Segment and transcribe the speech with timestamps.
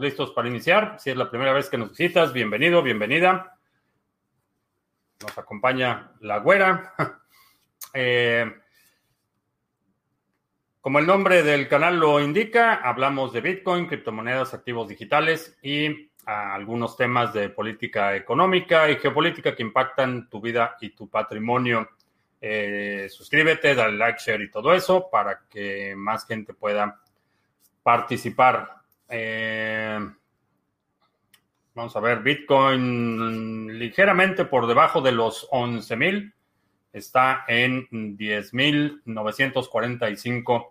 [0.00, 0.96] Listos para iniciar.
[0.98, 3.58] Si es la primera vez que nos visitas, bienvenido, bienvenida.
[5.20, 6.94] Nos acompaña la güera.
[7.94, 8.44] Eh,
[10.82, 16.54] como el nombre del canal lo indica, hablamos de Bitcoin, criptomonedas, activos digitales y ah,
[16.54, 21.88] algunos temas de política económica y geopolítica que impactan tu vida y tu patrimonio.
[22.40, 27.00] Eh, suscríbete, dale like, share y todo eso para que más gente pueda
[27.82, 28.77] participar.
[29.08, 29.98] Eh,
[31.74, 36.34] vamos a ver, Bitcoin ligeramente por debajo de los 11.000.
[36.92, 40.66] Está en 10.945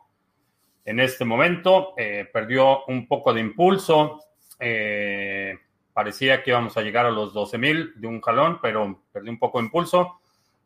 [0.86, 1.96] en este momento.
[1.98, 4.20] Eh, perdió un poco de impulso.
[4.60, 5.58] Eh,
[5.94, 9.60] parecía que íbamos a llegar a los 12.000 de un jalón, pero perdió un poco
[9.60, 10.20] de impulso.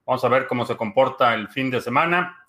[0.06, 2.48] Vamos a ver cómo se comporta el fin de semana.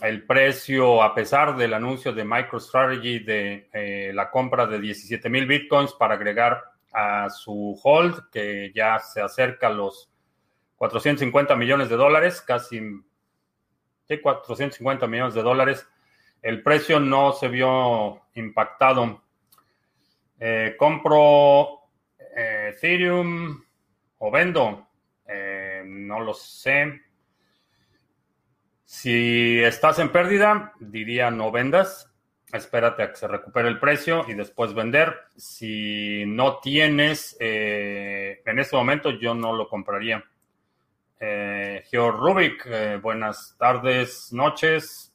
[0.00, 5.46] El precio, a pesar del anuncio de MicroStrategy de eh, la compra de 17 mil
[5.46, 10.10] bitcoins para agregar a su hold, que ya se acerca a los
[10.76, 12.80] 450 millones de dólares, casi
[14.22, 15.86] 450 millones de dólares,
[16.42, 19.22] el precio no se vio impactado.
[20.40, 21.80] Eh, compro
[22.36, 23.62] eh, Ethereum
[24.18, 24.86] o vendo,
[25.84, 27.07] no lo sé
[28.90, 32.10] si estás en pérdida, diría no vendas,
[32.50, 35.14] espérate a que se recupere el precio y después vender.
[35.36, 40.24] Si no tienes, eh, en este momento yo no lo compraría.
[41.20, 45.12] Eh, Geo Rubik, eh, buenas tardes, noches.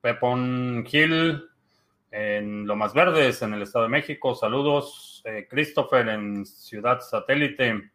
[0.00, 1.44] Pepon Hill
[2.10, 5.22] en Lomas Verdes, en el Estado de México, saludos.
[5.50, 7.90] Christopher en Ciudad Satélite.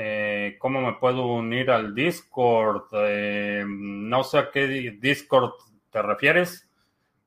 [0.00, 2.84] Eh, ¿Cómo me puedo unir al Discord?
[2.92, 5.54] Eh, no sé a qué Discord
[5.90, 6.70] te refieres.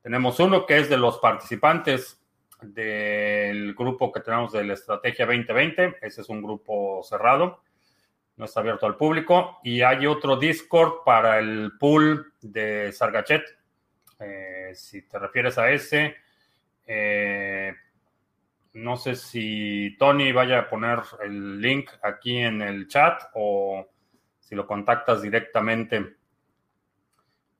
[0.00, 2.18] Tenemos uno que es de los participantes
[2.62, 5.98] del grupo que tenemos de la Estrategia 2020.
[6.00, 7.60] Ese es un grupo cerrado,
[8.38, 9.58] no está abierto al público.
[9.62, 13.44] Y hay otro Discord para el pool de Sargachet.
[14.18, 16.16] Eh, si te refieres a ese,
[18.74, 23.86] no sé si Tony vaya a poner el link aquí en el chat o
[24.40, 26.16] si lo contactas directamente.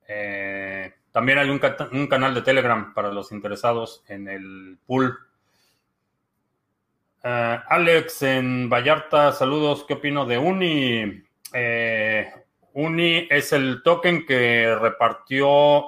[0.07, 5.15] Eh, también hay un, canal de Telegram para los interesados en el pool.
[7.23, 9.85] Eh, Alex en Vallarta, saludos.
[9.87, 11.23] ¿Qué opino de Uni?
[11.53, 12.33] Eh,
[12.73, 15.83] Uni es el token que repartió,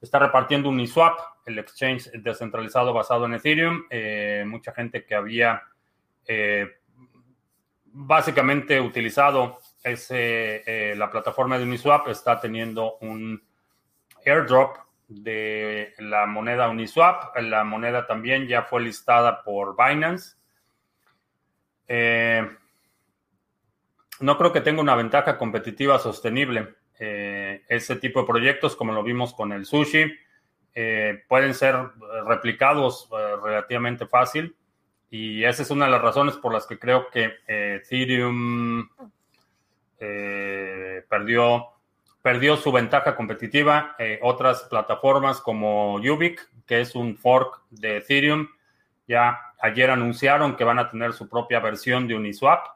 [0.00, 3.84] está repartiendo Uniswap el exchange descentralizado basado en Ethereum.
[3.88, 5.62] Eh, mucha gente que había
[6.26, 6.78] eh,
[7.84, 13.42] básicamente utilizado ese, eh, la plataforma de Uniswap está teniendo un
[14.24, 17.36] airdrop de la moneda Uniswap.
[17.36, 20.36] La moneda también ya fue listada por Binance.
[24.18, 26.74] no creo que tenga una ventaja competitiva sostenible.
[26.98, 30.10] ese tipo de proyectos, como lo vimos con el sushi,
[30.78, 31.74] eh, pueden ser
[32.26, 34.54] replicados eh, relativamente fácil.
[35.08, 38.86] Y esa es una de las razones por las que creo que eh, Ethereum
[41.08, 41.68] perdió,
[42.20, 43.96] perdió su ventaja competitiva.
[44.20, 48.48] otras plataformas como Ubic, que es un fork de Ethereum,
[49.08, 52.66] ya ayer anunciaron que van a tener su propia versión de Uniswap.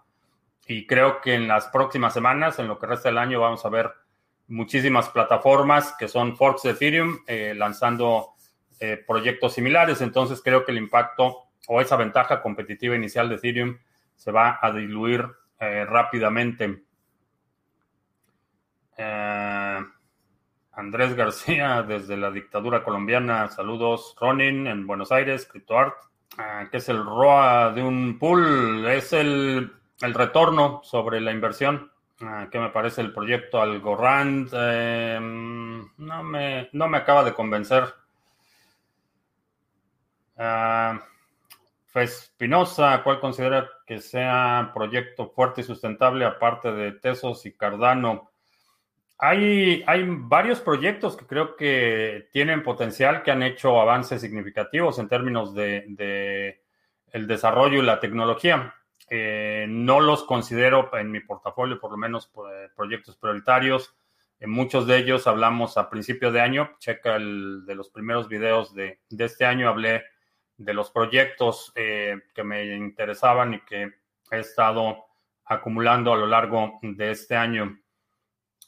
[0.66, 3.68] Y creo que en las próximas semanas, en lo que resta del año, vamos a
[3.68, 3.92] ver
[4.50, 8.34] muchísimas plataformas que son forks de Ethereum eh, lanzando
[8.78, 10.00] eh, proyectos similares.
[10.00, 13.78] Entonces creo que el impacto o esa ventaja competitiva inicial de Ethereum
[14.16, 15.24] se va a diluir
[15.58, 16.82] eh, rápidamente.
[20.72, 23.48] Andrés García desde la dictadura colombiana.
[23.48, 24.14] Saludos.
[24.20, 25.94] Ronin en Buenos Aires, CryptoArt.
[26.36, 28.86] Ah, ¿Qué es el ROA de un pool?
[28.88, 29.72] Es el,
[30.02, 31.90] el retorno sobre la inversión.
[32.22, 34.50] Ah, ¿Qué me parece el proyecto Algorand?
[34.52, 37.84] Em, no, me, no me acaba de convencer.
[40.36, 40.98] Uh,
[41.94, 48.30] Espinosa, ¿cuál considera que sea proyecto fuerte y sustentable aparte de Tesos y Cardano?
[49.18, 55.08] Hay, hay varios proyectos que creo que tienen potencial, que han hecho avances significativos en
[55.08, 56.62] términos de, de
[57.12, 58.74] el desarrollo y la tecnología.
[59.10, 63.94] Eh, no los considero en mi portafolio, por lo menos pues, proyectos prioritarios.
[64.38, 66.70] En muchos de ellos hablamos a principio de año.
[66.78, 69.68] Checa el de los primeros videos de, este año.
[69.68, 70.04] Hablé
[70.56, 73.90] de los proyectos eh, que me interesaban y que
[74.30, 75.04] he estado
[75.44, 77.80] acumulando a lo largo de este año.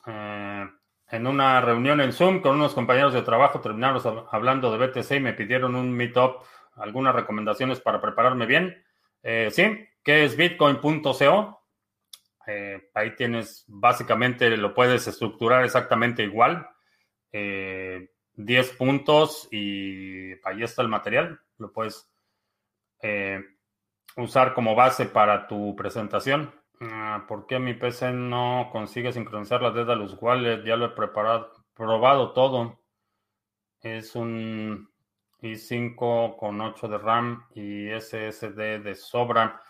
[0.07, 0.69] Eh,
[1.13, 5.21] en una reunión en Zoom con unos compañeros de trabajo terminamos hablando de BTC y
[5.21, 6.43] me pidieron un meetup,
[6.77, 8.83] algunas recomendaciones para prepararme bien.
[9.23, 11.63] Eh, sí, ¿qué es bitcoin.co?
[12.47, 16.69] Eh, ahí tienes, básicamente lo puedes estructurar exactamente igual.
[17.31, 21.41] 10 eh, puntos y ahí está el material.
[21.59, 22.09] Lo puedes
[24.17, 26.53] usar como base para tu presentación.
[26.81, 30.65] Ah, ¿Por qué mi PC no consigue sincronizar la Dedalus Wallet?
[30.65, 32.81] Ya lo he preparado, probado todo.
[33.81, 34.91] Es un
[35.43, 39.63] i5 con 8 de RAM y SSD de sobra.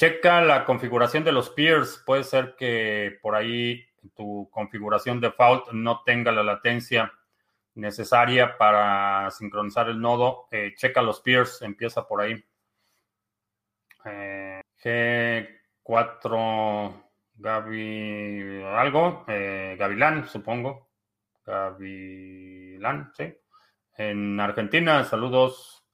[0.00, 2.02] Checa la configuración de los peers.
[2.06, 3.84] Puede ser que por ahí
[4.16, 7.12] tu configuración default no tenga la latencia
[7.74, 10.48] necesaria para sincronizar el nodo.
[10.52, 12.42] Eh, checa los peers, empieza por ahí.
[14.06, 16.94] Eh, G4
[17.34, 20.88] Gavi algo, eh, Gavilán, supongo.
[21.44, 23.36] Gavilán, sí.
[23.98, 25.84] En Argentina, saludos.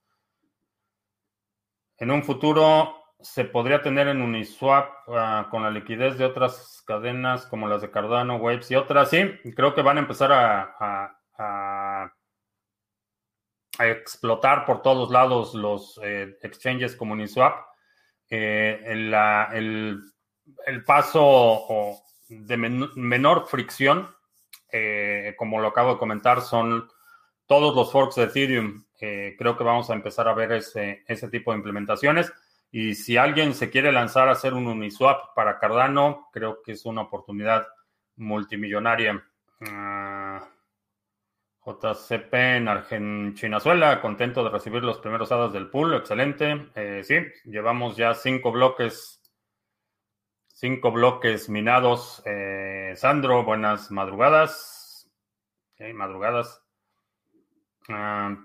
[1.98, 7.46] En un futuro se podría tener en Uniswap uh, con la liquidez de otras cadenas
[7.46, 9.11] como las de Cardano, Waves y otras.
[9.11, 9.25] Sí,
[9.55, 12.12] creo que van a empezar a, a,
[13.78, 17.67] a, explotar por todos lados los eh, exchanges como Uniswap.
[18.31, 19.14] Eh, el,
[20.67, 24.08] el, paso de menor fricción,
[24.73, 26.88] eh, como lo acabo de comentar, son
[27.46, 28.84] todos los forks de Ethereum.
[28.99, 32.32] creo que vamos a empezar a ver ese, ese tipo de implementaciones.
[32.78, 36.84] Y si alguien se quiere lanzar a hacer un Uniswap para Cardano, creo que es
[36.84, 37.67] una oportunidad
[38.17, 39.25] multimillonaria.
[39.62, 40.44] Uh,
[41.64, 46.69] JCP en Argentina, contento de recibir los primeros hadas del pool, excelente.
[46.75, 47.14] Eh, sí,
[47.46, 49.23] llevamos ya cinco bloques,
[50.46, 52.23] cinco bloques minados.
[52.26, 55.11] Eh, Sandro, buenas madrugadas.
[55.94, 56.62] madrugadas.
[57.88, 58.37] Ah,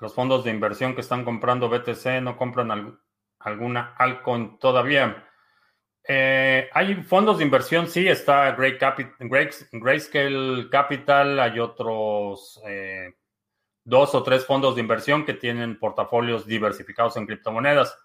[0.00, 2.98] los fondos de inversión que están comprando BTC no compran
[3.38, 5.26] alguna altcoin todavía.
[6.08, 8.80] Eh, hay fondos de inversión, sí, está Great
[9.70, 13.14] Grayscale Capital, hay otros eh,
[13.84, 17.96] dos o tres fondos de inversión que tienen portafolios diversificados en criptomonedas.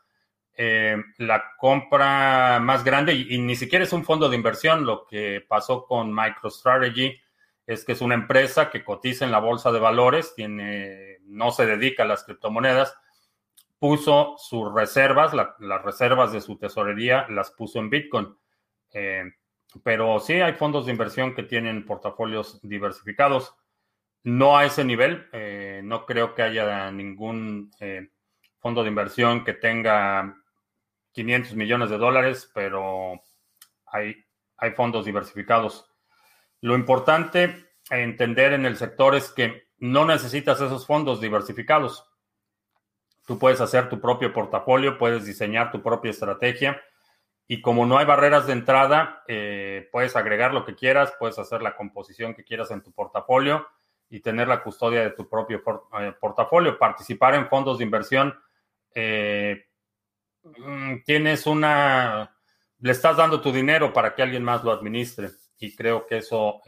[0.58, 5.44] Eh, la compra más grande, y, ni siquiera es un fondo de inversión, lo que
[5.48, 7.20] pasó con MicroStrategy
[7.66, 11.66] es que es una empresa que cotiza en la bolsa de valores, tiene, no se
[11.66, 12.98] dedica a las criptomonedas,
[13.80, 18.36] puso sus reservas, las reservas de su tesorería las puso en Bitcoin.
[18.94, 19.24] Eh,
[19.84, 23.56] pero sí hay fondos de inversión que tienen portafolios diversificados.
[24.24, 28.10] No a ese nivel, eh, no creo que haya ningún eh,
[28.60, 30.36] fondo de inversión que tenga
[31.12, 33.22] 500 millones de dólares, pero
[33.86, 34.16] hay,
[34.58, 35.92] hay fondos diversificados.
[36.62, 42.10] Lo importante entender en el sector es que no necesitas esos fondos diversificados.
[43.26, 46.82] Tú puedes hacer tu propio portafolio, puedes diseñar tu propia estrategia
[47.48, 51.62] y como no hay barreras de entrada, eh, puedes agregar lo que quieras, puedes hacer
[51.62, 53.68] la composición que quieras en tu portafolio
[54.10, 55.62] y tener la custodia de tu propio
[56.00, 56.80] eh, portafolio.
[56.80, 58.34] Participar en fondos de inversión,
[58.96, 59.66] eh,
[60.44, 62.36] mm, tienes una,
[62.80, 65.30] le estás dando tu dinero para que alguien más lo administre
[65.60, 66.62] y creo que eso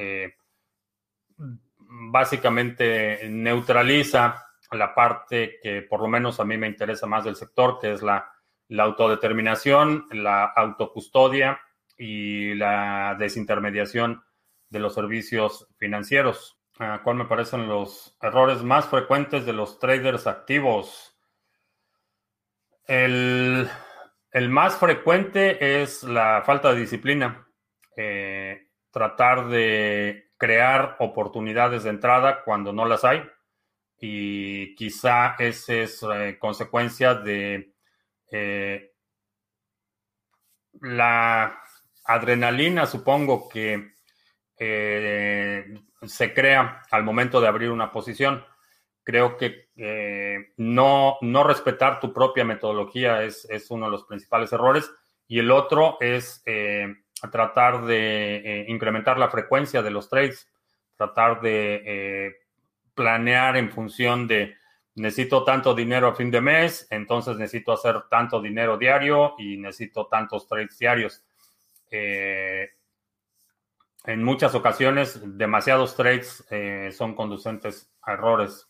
[1.89, 7.79] básicamente neutraliza la parte que por lo menos a mí me interesa más del sector,
[7.79, 8.31] que es la,
[8.77, 11.59] autodeterminación, la autocustodia
[11.97, 14.23] y la desintermediación
[14.69, 16.59] de los servicios financieros.
[17.03, 21.17] ¿Cuál me parecen los errores más frecuentes de los traders activos?
[22.85, 23.69] El,
[24.49, 27.47] más frecuente es la falta de disciplina.
[27.95, 33.23] Eh, tratar de crear oportunidades de entrada cuando no las hay
[33.99, 37.73] y quizá esa es eh, consecuencia de
[38.31, 38.91] eh,
[40.81, 41.59] la
[42.05, 43.93] adrenalina, supongo que
[44.59, 45.65] eh,
[46.03, 48.45] se crea al momento de abrir una posición.
[49.03, 49.67] Creo que
[50.57, 54.91] no, no respetar tu propia metodología es, es, uno de los principales errores.
[55.27, 56.43] Y el otro es
[57.31, 60.47] tratar de incrementar la frecuencia de los trades,
[60.95, 62.35] tratar de
[62.93, 64.55] planear en función de
[64.97, 70.07] necesito tanto dinero a fin de mes, entonces necesito hacer tanto dinero diario y necesito
[70.07, 71.23] tantos trades diarios.
[71.91, 72.71] Eh,
[74.05, 78.67] en muchas ocasiones, demasiados trades eh, son conducentes a errores.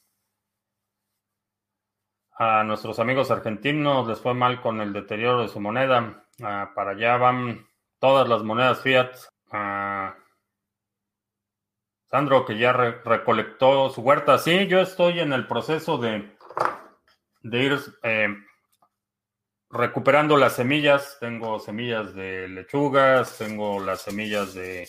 [2.40, 6.26] A nuestros amigos argentinos les fue mal con el deterioro de su moneda.
[6.44, 7.68] Ah, para allá van
[8.00, 9.16] todas las monedas fiat.
[12.10, 14.38] Sandro, que ya recolectó su huerta.
[14.38, 16.32] Sí, yo estoy en el proceso de,
[17.42, 18.34] de ir eh,
[19.70, 21.18] recuperando las semillas.
[21.20, 24.88] Tengo semillas de lechugas, tengo las semillas de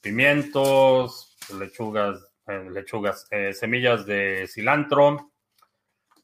[0.00, 5.32] pimientos, lechugas, eh, lechugas, eh, semillas de cilantro.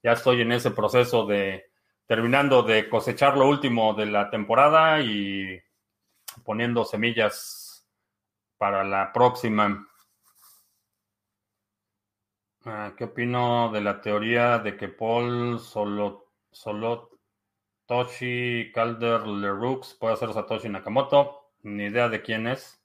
[0.03, 1.67] Ya estoy en ese proceso de
[2.07, 5.61] terminando de cosechar lo último de la temporada y
[6.45, 7.89] poniendo semillas
[8.59, 9.87] para la próxima.
[12.65, 17.19] Ah, ¿Qué opino de la teoría de que Paul solo, solo
[17.87, 21.53] Toshi Calder Leroux puede ser Satoshi Nakamoto?
[21.63, 22.85] Ni idea de quién es.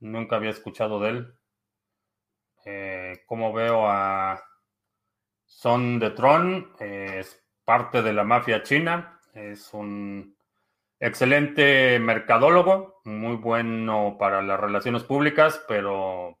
[0.00, 1.38] Nunca había escuchado de él.
[2.64, 4.42] Eh, como veo a
[5.44, 9.20] Son de Tron, es parte de la mafia china.
[9.34, 10.36] Es un
[11.02, 16.38] excelente mercadólogo, muy bueno para las relaciones públicas, pero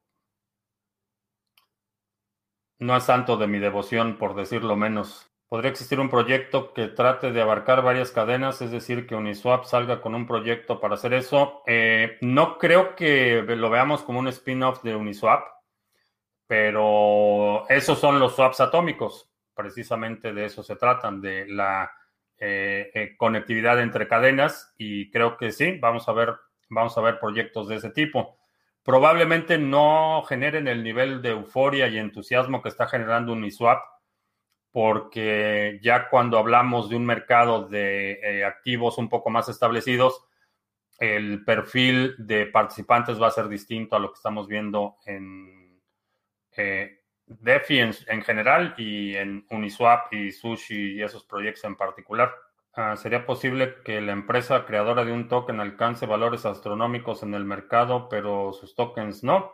[2.78, 5.28] no es santo de mi devoción, por decirlo menos.
[5.48, 10.00] Podría existir un proyecto que trate de abarcar varias cadenas, es decir, que Uniswap salga
[10.00, 11.62] con un proyecto para hacer eso.
[11.66, 15.44] Eh, no creo que lo veamos como un spin-off de Uniswap,
[16.46, 19.28] pero esos son los swaps atómicos.
[19.54, 21.90] Precisamente de eso se tratan, de la
[22.44, 26.34] eh, eh, conectividad entre cadenas y creo que sí, vamos a ver,
[26.68, 28.36] vamos a ver proyectos de ese tipo.
[28.82, 33.80] Probablemente no generen el nivel de euforia y entusiasmo que está generando Uniswap
[34.72, 40.24] porque ya cuando hablamos de un mercado de eh, activos un poco más establecidos,
[40.98, 45.80] el perfil de participantes va a ser distinto a lo que estamos viendo en
[47.26, 52.34] DeFi en, general y en Uniswap y Sushi y esos proyectos en particular.
[52.74, 57.44] Ah, ¿Sería posible que la empresa creadora de un token alcance valores astronómicos en el
[57.44, 59.52] mercado, pero sus tokens no?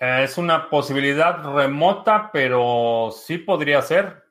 [0.00, 4.24] Es una posibilidad remota, pero sí podría ser.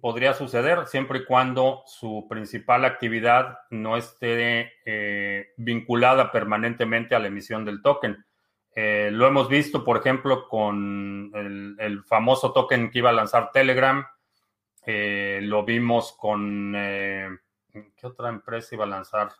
[0.00, 7.28] Podría suceder siempre y cuando su principal actividad no esté eh, vinculada permanentemente a la
[7.28, 8.24] emisión del token.
[8.78, 14.06] Eh, lo hemos visto, por ejemplo, con el, famoso token que iba a lanzar Telegram.
[14.84, 16.72] Eh, lo vimos con...
[16.72, 19.30] ¿Qué otra empresa iba a lanzar?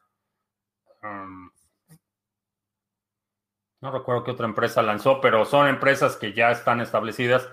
[1.02, 1.50] Um,
[3.81, 7.49] no recuerdo qué otra empresa lanzó, pero son empresas que ya están establecidas,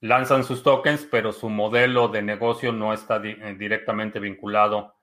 [0.00, 4.94] lanzan sus tokens, pero su modelo de negocio no está eh, directamente vinculado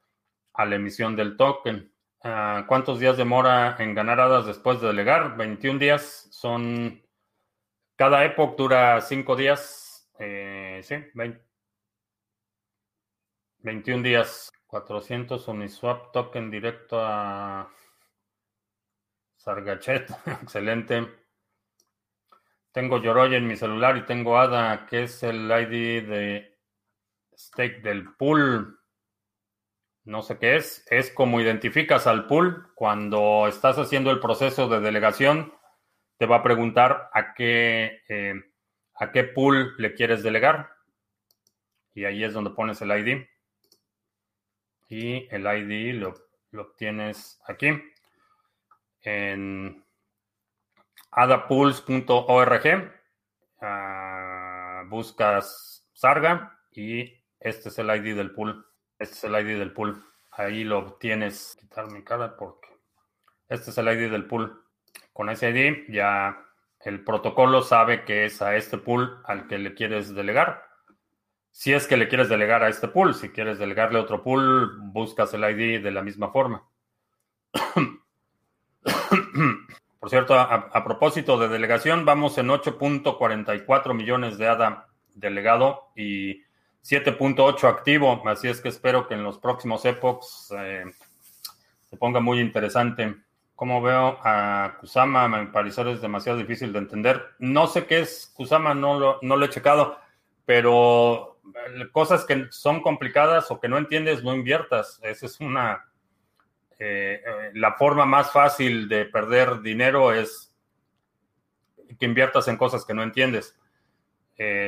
[0.53, 1.91] a la emisión del token.
[2.23, 5.37] Ah, ¿Cuántos días demora en ganar hadas después de delegar?
[5.37, 6.27] 21 días.
[6.31, 7.01] Son.
[7.95, 10.09] Cada época dura 5 días.
[10.19, 10.95] Eh, sí,
[13.59, 14.51] 21 días.
[14.67, 17.71] 400 Uniswap token directo a
[19.37, 20.09] Sargachet,
[20.41, 21.07] excelente.
[22.73, 26.59] Tengo Yoroi en mi celular y tengo ADA, que es el ID de
[27.35, 28.76] stake del pool.
[30.07, 30.85] No sé qué es.
[30.89, 32.71] Es como identificas al pool.
[32.75, 35.53] Cuando estás haciendo el proceso de delegación,
[36.17, 38.33] te va a preguntar a qué, eh,
[38.95, 40.69] a qué pool le quieres delegar.
[41.93, 43.25] Y ahí es donde pones el ID.
[44.87, 46.13] Y el ID lo,
[46.51, 47.77] lo obtienes aquí
[49.01, 49.83] en
[51.11, 52.93] adapools.org.
[53.59, 58.66] Ah, buscas Sarga y este es el ID del pool.
[58.99, 60.03] Este es el ID del pool.
[60.31, 61.55] Ahí lo obtienes.
[61.59, 62.69] Quitar mi cara porque
[63.49, 64.63] este es el ID del pool.
[65.13, 66.43] Con ese ID ya
[66.81, 70.63] el protocolo sabe que es a este pool al que le quieres delegar.
[71.51, 75.33] Si es que le quieres delegar a este pool, si quieres delegarle otro pool, buscas
[75.33, 76.67] el ID de la misma forma.
[79.99, 86.43] Por cierto, a, propósito de delegación, vamos en 8.44 millones de ADA delegado y
[86.87, 90.85] 7.8 activo, así es que espero que en los próximos epochs eh,
[91.89, 93.13] se ponga muy interesante.
[93.55, 97.21] Como veo a Kusama, me parece es demasiado difícil de entender.
[97.39, 99.97] No sé qué es Kusama, no lo, he checado,
[100.45, 105.01] pero eh, cosas que son complicadas o que no entiendes, no inviertas.
[105.03, 105.83] Esa es una
[106.79, 107.21] eh,
[107.55, 110.53] la forma más fácil de perder dinero es
[111.99, 113.57] que inviertas en cosas que no entiendes.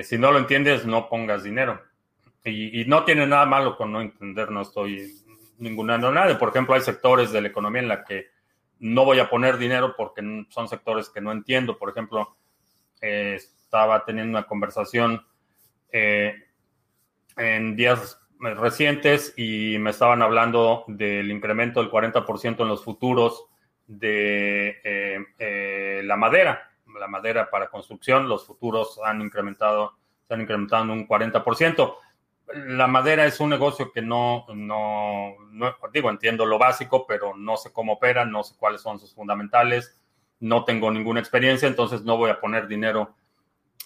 [0.01, 1.79] Si no lo entiendes, no pongas dinero.
[2.49, 5.13] Y, no tiene nada malo con no entender, no estoy
[5.57, 6.37] ningunando nada.
[6.37, 8.27] Por ejemplo, hay sectores de la economía en la que
[8.79, 11.77] no voy a poner dinero porque son sectores que no entiendo.
[11.77, 12.37] Por ejemplo,
[13.01, 15.25] estaba teniendo una conversación
[15.91, 23.45] en días recientes y me estaban hablando del incremento del 40% en los futuros
[23.85, 25.21] de
[26.03, 29.93] la madera, la madera para construcción, los futuros han incrementado,
[30.27, 31.95] se han incrementado en un 40%
[32.53, 35.35] la madera es un negocio que no, no,
[35.93, 39.99] digo, entiendo lo básico, pero no sé cómo opera, no sé cuáles son sus fundamentales,
[40.39, 43.15] no tengo ninguna experiencia, entonces no voy a poner dinero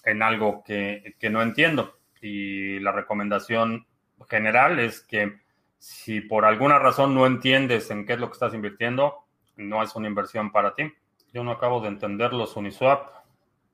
[0.06, 1.98] en algo que, que no entiendo.
[2.22, 3.86] Y la recomendación
[4.30, 5.42] general es que
[5.78, 9.26] si por alguna razón no entiendes en qué es lo que estás invirtiendo,
[9.58, 10.94] no es una inversión para ti.
[11.34, 13.10] Yo no acabo de entender los Uniswap.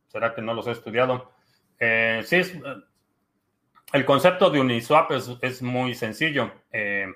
[0.07, 1.31] ¿Será que no los he estudiado?
[1.79, 2.57] Eh, sí, es,
[3.93, 6.51] el concepto de Uniswap es, muy sencillo.
[6.71, 7.07] Eh,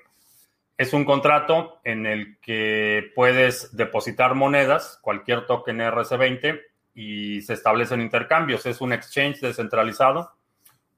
[0.76, 6.60] es un contrato en el que puedes depositar monedas, cualquier token RC20,
[6.94, 8.66] y se establecen intercambios.
[8.66, 10.32] Es un exchange descentralizado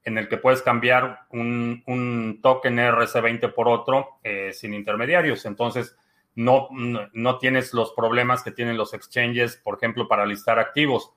[0.03, 5.45] en el que puedes cambiar un, token RC20 por otro eh, sin intermediarios.
[5.45, 5.95] Entonces,
[6.33, 11.11] no, no, tienes los problemas que tienen los exchanges, por ejemplo, para listar activos,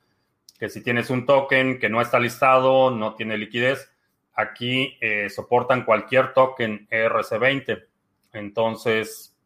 [0.58, 3.92] que si tienes un token que no está listado, no tiene liquidez,
[4.34, 7.84] aquí eh, soportan cualquier token ERC20.
[8.32, 9.36] Entonces,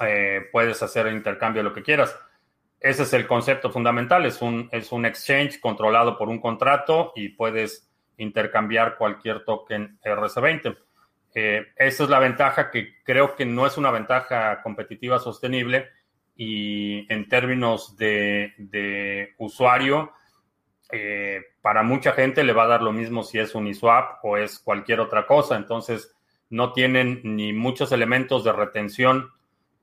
[0.00, 2.16] eh, puedes hacer el intercambio lo que quieras.
[2.80, 4.24] Ese es el concepto fundamental.
[4.26, 10.76] Es un, es un exchange controlado por un contrato y puedes intercambiar cualquier token ERC20.
[11.34, 15.88] Eh, esa es la ventaja que creo que no es una ventaja competitiva sostenible
[16.36, 20.12] y en términos de, de usuario,
[20.90, 24.58] eh, para mucha gente le va a dar lo mismo si es Uniswap o es
[24.58, 25.56] cualquier otra cosa.
[25.56, 26.14] Entonces,
[26.50, 29.30] no tienen ni muchos elementos de retención.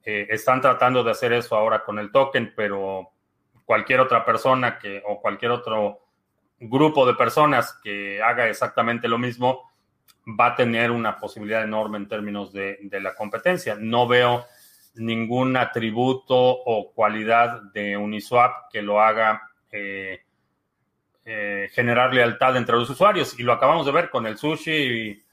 [0.04, 3.12] Eh, están tratando de hacer eso ahora con el token, pero
[3.66, 6.02] cualquier otra persona que o cualquier otro
[6.60, 9.72] grupo de personas que haga exactamente lo mismo
[10.28, 13.76] va a tener una posibilidad enorme en términos de, la competencia.
[13.80, 14.46] No veo
[14.96, 20.25] ningún atributo o cualidad de Uniswap que lo haga eh,
[21.28, 23.40] eh, generar lealtad entre los usuarios.
[23.40, 25.24] Y lo acabamos de ver con el sushi,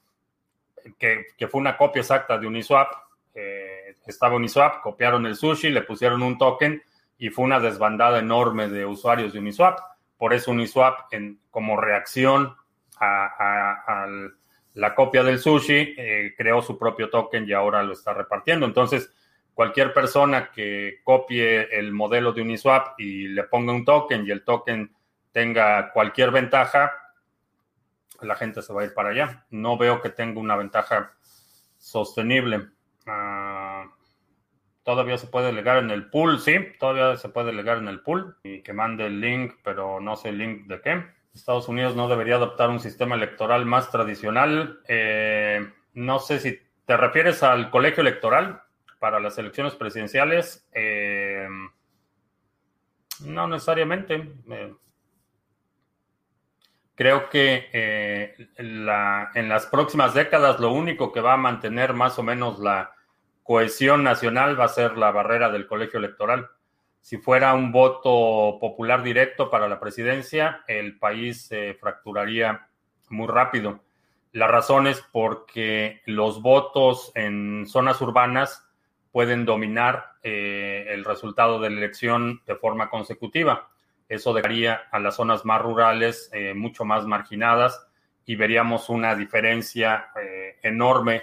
[0.99, 2.91] que, fue una copia exacta de Uniswap.
[3.35, 6.83] Eh, estaba Uniswap, copiaron el sushi, le pusieron un token
[7.19, 9.79] y fue una desbandada enorme de usuarios de Uniswap.
[10.17, 12.57] Por eso Uniswap, en, como reacción
[12.99, 14.07] a,
[14.75, 18.65] la copia del sushi, eh, creó su propio token y ahora lo está repartiendo.
[18.65, 19.13] Entonces,
[19.53, 24.43] cualquier persona que copie el modelo de Uniswap y le ponga un token y el
[24.43, 24.91] token
[25.33, 26.93] tenga cualquier ventaja,
[28.21, 29.47] la gente se va a ir para allá.
[29.51, 31.13] No veo que tenga una ventaja
[31.79, 32.69] sostenible.
[33.07, 33.87] Ah,
[34.85, 38.37] todavía se puede delegar en el pool, sí, todavía se puede delegar en el pool
[38.43, 41.05] y que mande el link, pero no sé el link de qué.
[41.35, 44.81] Estados Unidos no debería adoptar un sistema electoral más tradicional.
[44.87, 48.63] Eh, no sé si te refieres al colegio electoral
[48.99, 50.69] para las elecciones presidenciales.
[50.73, 51.49] Eh,
[53.25, 54.35] no necesariamente.
[54.51, 54.75] Eh,
[57.03, 62.23] Creo que eh, en las próximas décadas lo único que va a mantener más o
[62.23, 62.93] menos la
[63.43, 66.49] cohesión nacional va a ser la barrera del colegio electoral.
[67.01, 72.69] Si fuera un voto popular directo para la presidencia, el país se fracturaría
[73.09, 73.81] muy rápido.
[74.31, 78.71] La razón es porque los votos en zonas urbanas
[79.11, 83.72] pueden dominar eh, el resultado de la elección de forma consecutiva.
[84.13, 87.87] Eso dejaría a las zonas más rurales eh, mucho más marginadas
[88.27, 91.23] y veríamos una diferencia eh, enorme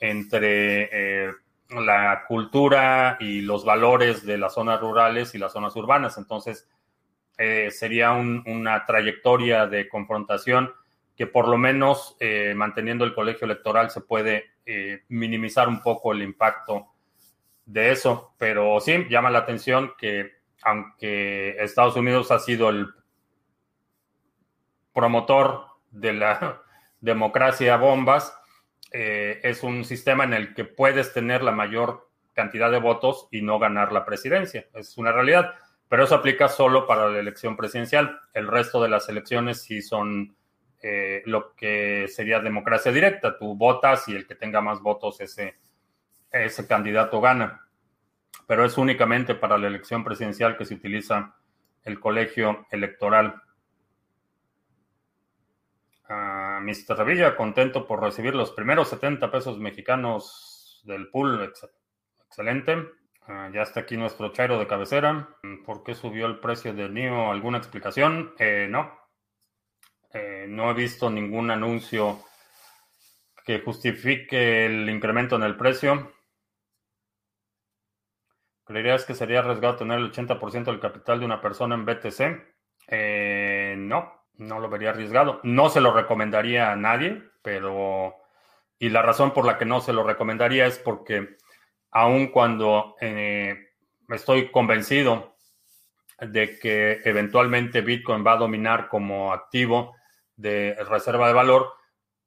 [0.00, 0.88] entre
[1.26, 1.30] eh,
[1.70, 6.18] la cultura y los valores de las zonas rurales y las zonas urbanas.
[6.18, 6.68] Entonces,
[7.36, 10.72] sería una trayectoria de confrontación
[11.16, 12.16] que por lo menos
[12.54, 14.52] manteniendo el colegio electoral se puede
[15.08, 16.88] minimizar un poco el impacto
[17.66, 18.34] de eso.
[18.38, 22.88] Pero sí, llama la atención que aunque Estados Unidos ha sido el
[24.92, 26.62] promotor de la
[27.00, 28.36] democracia bombas,
[28.92, 33.42] eh, es un sistema en el que puedes tener la mayor cantidad de votos y
[33.42, 34.66] no ganar la presidencia.
[34.74, 35.54] Es una realidad,
[35.88, 38.20] pero eso aplica solo para la elección presidencial.
[38.32, 40.36] El resto de las elecciones sí son
[40.82, 43.36] eh, lo que sería democracia directa.
[43.38, 45.56] Tú votas y el que tenga más votos, ese,
[46.30, 47.63] ese candidato gana
[48.46, 51.36] pero es únicamente para la elección presidencial que se utiliza
[51.82, 53.42] el colegio electoral.
[56.08, 56.96] Uh, Mr.
[56.96, 61.52] Revilla, contento por recibir los primeros 70 pesos mexicanos del pool.
[62.26, 62.88] excelente.
[63.26, 65.28] Ah, ya está aquí nuestro chairo de cabecera.
[65.64, 67.30] ¿Por qué subió el precio del NIO?
[67.30, 68.34] ¿Alguna explicación?
[68.38, 68.92] Eh, no.
[70.12, 72.20] Eh, no he visto ningún anuncio
[73.44, 76.13] que justifique el incremento en el precio.
[78.64, 82.20] ¿Creerías que sería arriesgado tener el 80% del capital de una persona en BTC?
[82.88, 85.40] Eh, no, no lo vería arriesgado.
[85.42, 88.16] No se lo recomendaría a nadie, pero...
[88.78, 91.36] Y la razón por la que no se lo recomendaría es porque
[91.90, 93.68] aun cuando eh,
[94.08, 95.36] estoy convencido
[96.20, 99.94] de que eventualmente Bitcoin va a dominar como activo
[100.36, 101.72] de reserva de valor,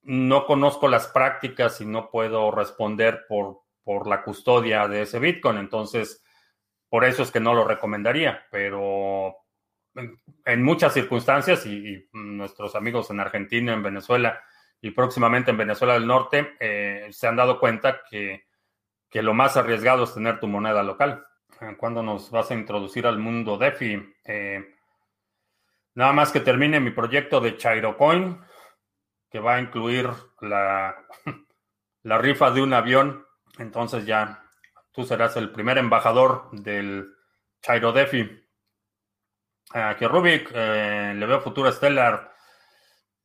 [0.04, 5.58] no conozco las prácticas y no puedo responder por, por la custodia de ese Bitcoin.
[5.58, 6.24] Entonces,
[6.90, 9.36] por eso es que no lo recomendaría, pero
[10.46, 14.42] en, muchas circunstancias y, nuestros amigos en Argentina, en Venezuela
[14.80, 18.46] y próximamente en Venezuela del Norte eh, se han dado cuenta que,
[19.10, 21.26] que, lo más arriesgado es tener tu moneda local.
[21.62, 24.16] Eh, ¿Cuándo nos vas a introducir al mundo DeFi?
[24.26, 24.76] Eh,
[25.96, 28.40] nada más que termine mi proyecto de Chairocoin,
[29.30, 30.10] que va a incluir
[30.42, 30.96] la,
[32.04, 33.26] la rifa de un avión.
[33.58, 34.47] Entonces ya
[34.98, 37.14] tú serás el primer embajador del
[37.62, 38.28] Chairo DeFi.
[39.70, 42.34] Aquí Rubik, eh, le veo futuro Stellar.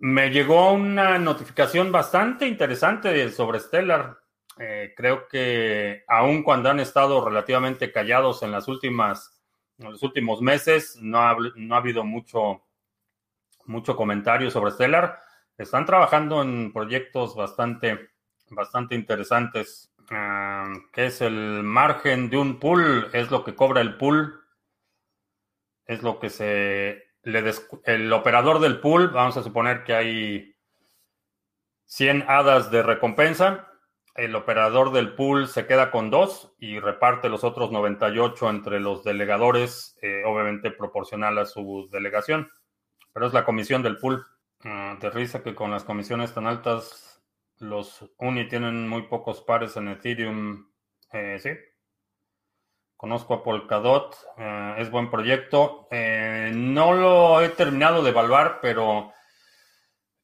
[0.01, 4.19] Me llegó una notificación bastante interesante sobre Stellar.
[4.59, 9.43] Eh, creo que aun cuando han estado relativamente callados en las últimas,
[9.79, 12.67] en los últimos meses, no ha, no ha habido mucho,
[13.65, 15.19] mucho comentario sobre Stellar.
[15.57, 18.11] Están trabajando en proyectos bastante,
[18.51, 19.92] bastante interesantes.
[20.11, 23.09] Ah, ¿Qué es el margen de un pool?
[23.13, 24.43] Es lo que cobra el pool
[25.87, 27.53] es lo que se le
[27.85, 30.57] el operador del pool, vamos a suponer que hay
[31.85, 33.69] 100 hadas de recompensa,
[34.15, 39.05] el operador del pool se queda con dos y reparte los otros 98 entre los
[39.05, 42.51] delegadores, eh, obviamente proporcional a su delegación,
[43.13, 44.27] pero es la comisión del pool.
[44.65, 47.12] Uh, te risa que con las comisiones tan altas
[47.63, 50.71] los Uni tienen muy pocos pares en Ethereum.
[51.13, 51.51] Eh, sí,
[53.03, 55.89] Conozco a Polkadot, eh, es buen proyecto.
[55.91, 59.13] Eh, no lo he terminado de evaluar, pero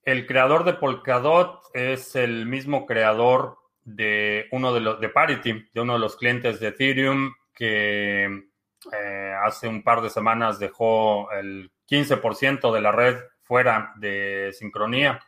[0.05, 5.81] el creador de Polkadot es el mismo creador de uno de los de Parity, de
[5.81, 8.27] uno de los clientes de Ethereum que
[8.93, 15.19] eh, hace un par de semanas dejó el 15% de la red fuera de sincronía.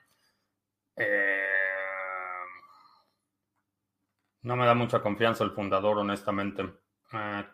[4.43, 6.69] No me da mucha confianza el fundador, honestamente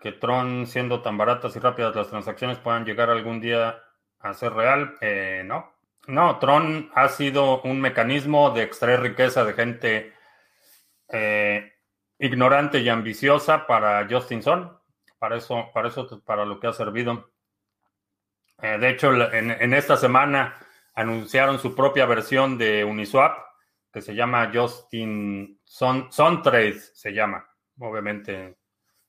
[0.00, 3.82] que Tron, siendo tan baratas y rápidas las transacciones, puedan llegar algún día
[4.20, 4.96] a ser real.
[5.00, 5.72] Eh, no.
[6.06, 10.12] No, Tron ha sido un mecanismo de extraer riqueza de gente
[11.08, 11.72] eh,
[12.18, 14.70] ignorante y ambiciosa para Justin Sun.
[15.18, 17.30] Para eso, para eso, para lo que ha servido.
[18.60, 20.54] Eh, de hecho, en, esta semana
[20.94, 23.38] anunciaron su propia versión de Uniswap,
[24.00, 26.08] se llama Justin Sun,
[26.42, 27.46] Trade, se llama.
[27.78, 28.56] Obviamente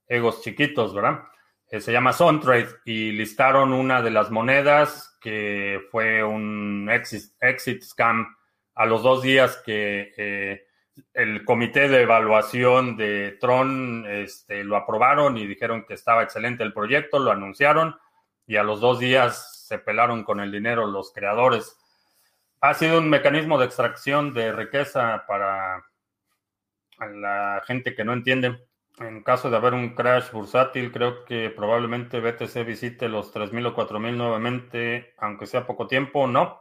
[0.08, 1.24] egos chiquitos, ¿verdad?
[1.70, 8.36] Eh, se llama SunTrade y listaron una de las monedas que fue un exit, scam
[8.76, 10.66] a los dos días que eh,
[11.14, 16.74] el comité de evaluación de Tron este, lo aprobaron y dijeron que estaba excelente el
[16.74, 17.98] proyecto, lo anunciaron
[18.46, 21.78] y a los dos días se pelaron con el dinero los creadores.
[22.60, 25.84] Ha sido un mecanismo de extracción de riqueza para
[27.00, 28.68] la gente que no entiende.
[29.00, 33.76] En caso de haber un crash bursátil, creo que probablemente BTC visite los 3.000 o
[33.76, 36.26] 4.000 nuevamente, aunque sea poco tiempo.
[36.26, 36.60] No,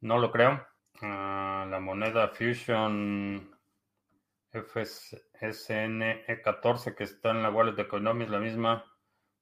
[0.00, 0.66] no lo creo.
[1.02, 3.54] Ah, la moneda Fusion
[4.52, 8.86] FSNE14 que está en la wallet de Economy es la misma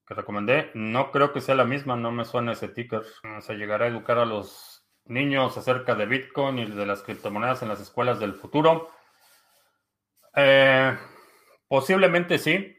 [0.05, 0.71] que recomendé.
[0.73, 3.03] No creo que sea la misma, no me suena ese ticker.
[3.23, 4.68] Ah, se llegará a educar a los
[5.09, 8.89] niños acerca de Bitcoin y de las criptomonedas en las escuelas del futuro.
[10.35, 10.97] Eh,
[11.69, 12.75] Posiblemente sí,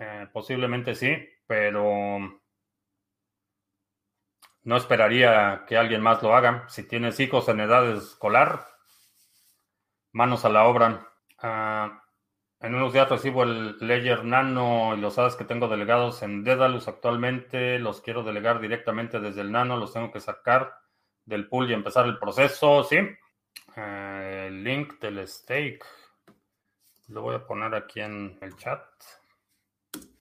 [0.00, 2.18] eh, posiblemente sí, pero
[4.64, 6.68] no esperaría que alguien más lo haga.
[6.68, 8.66] Si tienes hijos en edad escolar,
[10.10, 11.08] manos a la obra.
[11.38, 12.02] Ah,
[12.58, 16.88] en unos días recibo el Ledger Nano y los hadas que tengo delegados en Dedalus
[16.88, 17.78] actualmente.
[17.78, 19.76] Los quiero delegar directamente desde el Nano.
[19.76, 20.74] Los tengo que sacar
[21.24, 22.84] del pool y empezar el proceso.
[22.84, 22.98] Sí.
[23.76, 25.84] Eh, el link del stake.
[27.08, 28.82] Lo voy a poner aquí en el chat.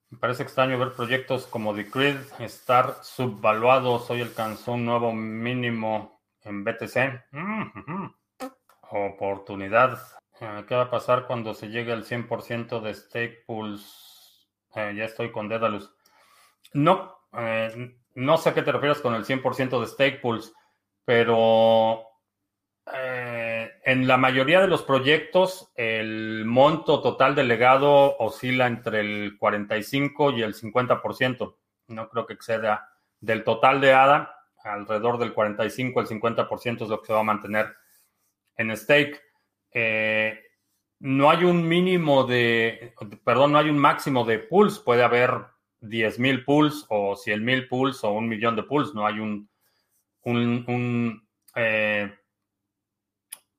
[0.09, 4.09] Me parece extraño ver proyectos como Grid estar subvaluados.
[4.09, 7.23] Hoy alcanzó un nuevo mínimo en BTC.
[8.91, 9.99] Oportunidad.
[10.39, 14.49] Eh, ¿Qué va a pasar cuando se llegue al 100% de stake pools?
[14.75, 15.95] Eh, ya estoy con Dedalus.
[16.73, 17.19] No,
[18.15, 20.53] no sé a qué te refieres con el 100% de stake pools,
[21.05, 22.07] pero
[23.85, 30.31] en la mayoría de los proyectos, el monto total del legado oscila entre el 45
[30.31, 31.55] y el 50%.
[31.87, 32.89] No creo que exceda
[33.19, 37.23] del total de ADA, alrededor del 45 al 50% es lo que se va a
[37.23, 37.73] mantener
[38.57, 39.21] en stake.
[39.71, 40.39] Eh,
[40.99, 44.79] no hay un mínimo de, perdón, no hay un máximo de pools.
[44.79, 45.31] Puede haber
[45.81, 48.93] 10.000 pools o 100.000 pools o un millón de pools.
[48.93, 49.49] No hay un,
[50.23, 52.13] un, eh,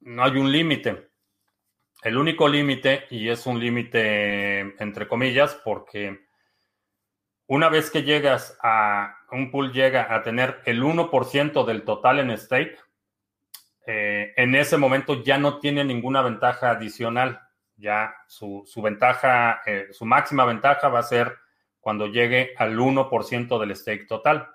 [0.00, 1.10] no hay un límite.
[2.02, 6.26] El único límite, y es un límite entre comillas, porque
[7.46, 12.36] una vez que llegas a, un pool llega a tener el 1% del total en
[12.36, 12.78] stake,
[13.86, 17.40] eh, en ese momento ya no tiene ninguna ventaja adicional.
[17.76, 21.36] Ya su, ventaja, eh, su máxima ventaja va a ser
[21.80, 24.53] cuando llegue al 1% del stake total.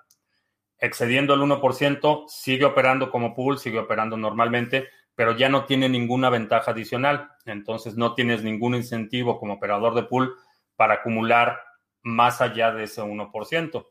[0.80, 6.30] Excediendo el 1%, sigue operando como pool, sigue operando normalmente, pero ya no tiene ninguna
[6.30, 7.30] ventaja adicional.
[7.44, 10.34] Entonces no tienes ningún incentivo como operador de pool
[10.76, 11.60] para acumular
[12.02, 13.86] más allá de ese 1%.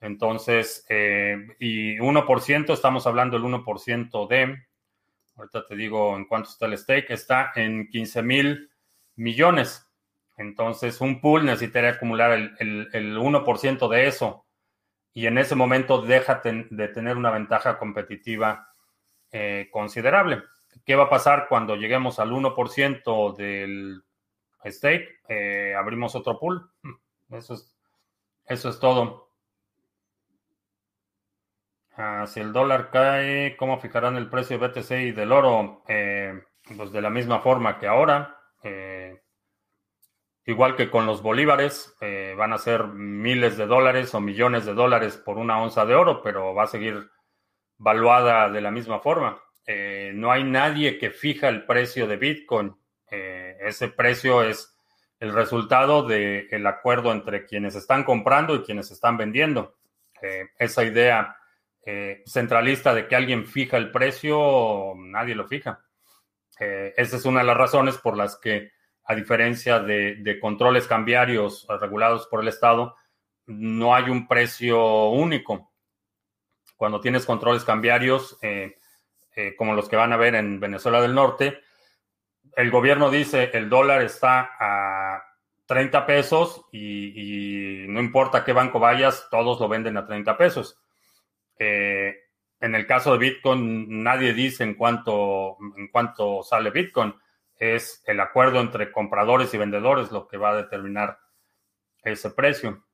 [0.00, 4.56] Entonces, eh, y 1%, estamos hablando del 1% de,
[5.36, 8.70] ahorita te digo en cuánto está el stake, está en 15 mil
[9.16, 9.84] millones.
[10.36, 14.44] Entonces, un pool necesitaría acumular el, 1% de eso
[15.18, 18.72] y en ese momento deja de tener una ventaja competitiva
[19.32, 20.44] eh, considerable.
[20.86, 24.04] ¿Qué va a pasar cuando lleguemos al 1% del
[24.64, 25.18] stake?
[25.28, 26.70] Eh, abrimos otro pool.
[27.32, 27.76] Eso es,
[28.46, 29.32] eso es todo.
[31.96, 35.82] Ah, si el dólar cae, ¿cómo fijarán el precio de BTC y del oro?
[35.88, 36.40] Eh,
[36.76, 38.38] pues de la misma forma que ahora.
[40.48, 41.96] Igual que con los bolívares,
[42.36, 46.22] van a ser miles de dólares o millones de dólares por una onza de oro,
[46.22, 47.10] pero va a seguir
[47.78, 49.40] valuada de la misma forma.
[49.66, 52.74] Eh, no hay nadie que fija el precio de Bitcoin.
[53.10, 54.74] Eh, ese precio es
[55.20, 59.76] el resultado del acuerdo entre quienes están comprando y quienes están vendiendo.
[60.20, 61.34] Eh, esa idea
[62.26, 65.82] centralista de que alguien fija el precio, nadie lo fija.
[66.58, 68.72] esa es una de las razones por las que,
[69.08, 72.94] a diferencia de, controles cambiarios regulados por el Estado,
[73.46, 75.72] no hay un precio único.
[76.76, 78.76] Cuando tienes controles cambiarios, eh,
[79.56, 81.58] como los que van a ver en Venezuela del Norte,
[82.54, 85.22] el gobierno dice el dólar está a
[85.64, 90.78] 30 pesos y, no importa qué banco vayas, todos lo venden a 30 pesos.
[91.58, 92.14] Eh,
[92.60, 97.14] en el caso de Bitcoin, nadie dice en en cuánto sale Bitcoin.
[97.58, 101.18] Es el acuerdo entre compradores y vendedores lo que va a determinar
[102.02, 102.84] ese precio.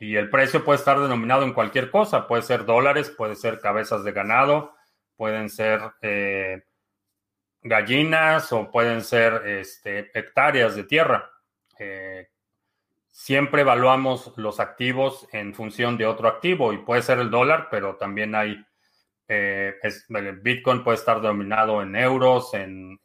[0.00, 2.26] Y el precio puede estar denominado en cualquier cosa.
[2.26, 4.74] Puede ser dólares, puede ser cabezas de ganado,
[5.16, 6.64] pueden ser eh,
[7.62, 11.30] gallinas o pueden ser este, hectáreas de tierra.
[11.78, 12.28] Eh,
[13.10, 17.96] siempre evaluamos los activos en función de otro activo y puede ser el dólar, pero
[17.96, 18.64] también hay,
[19.26, 19.74] eh,
[20.40, 23.00] Bitcoin puede estar dominado en euros, en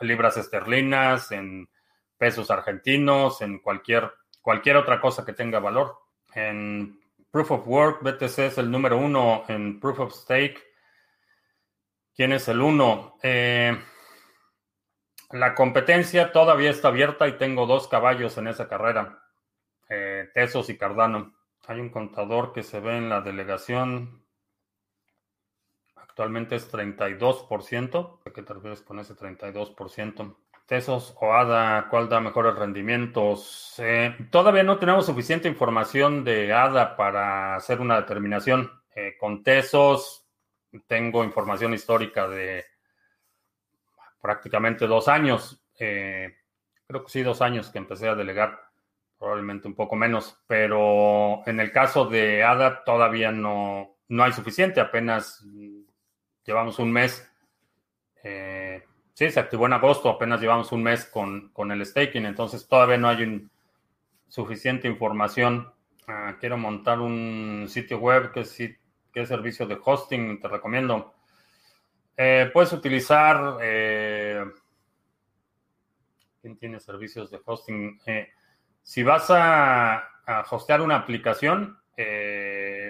[0.00, 1.68] libras esterlinas, en
[2.16, 5.98] pesos argentinos, en cualquier, cualquier otra cosa que tenga valor.
[6.34, 10.68] En Proof of Work, BTC es el número uno en Proof of Stake
[12.18, 13.16] ¿Quién es el uno?
[13.22, 13.80] Eh,
[15.30, 19.22] la competencia todavía está abierta y tengo dos caballos en esa carrera,
[19.88, 21.36] eh, Tesos y Cardano.
[21.68, 24.26] Hay un contador que se ve en la delegación.
[26.18, 28.18] Actualmente es 32%.
[28.26, 30.34] ¿A qué te refieres con ese 32%?
[30.66, 33.74] Tesos o ADA, ¿cuál da mejores rendimientos?
[33.78, 38.68] Eh, todavía no tenemos suficiente información de ADA para hacer una determinación.
[39.20, 40.26] con Tesos,
[40.88, 42.64] tengo información histórica de
[44.20, 45.64] prácticamente dos años.
[45.78, 46.34] Eh,
[46.88, 48.58] creo que sí, dos años que empecé a delegar,
[49.16, 54.80] probablemente un poco menos, pero en el caso de ADA todavía no, no hay suficiente,
[54.80, 55.44] apenas
[56.48, 57.30] llevamos un mes.
[58.24, 58.82] Eh,
[59.12, 63.10] sí, se activó en agosto, apenas llevamos un mes con, el staking, entonces todavía no
[63.10, 63.46] hay
[64.28, 65.70] suficiente información.
[66.06, 68.74] Ah, quiero montar un sitio web sí
[69.12, 71.14] ¿Qué servicio de hosting te recomiendo?
[72.16, 73.58] Eh, puedes utilizar.
[73.60, 74.44] Eh,
[76.40, 78.00] ¿Quién tiene servicios de hosting?
[78.06, 78.28] Eh,
[78.82, 80.08] si vas a,
[80.50, 81.78] hostear una aplicación,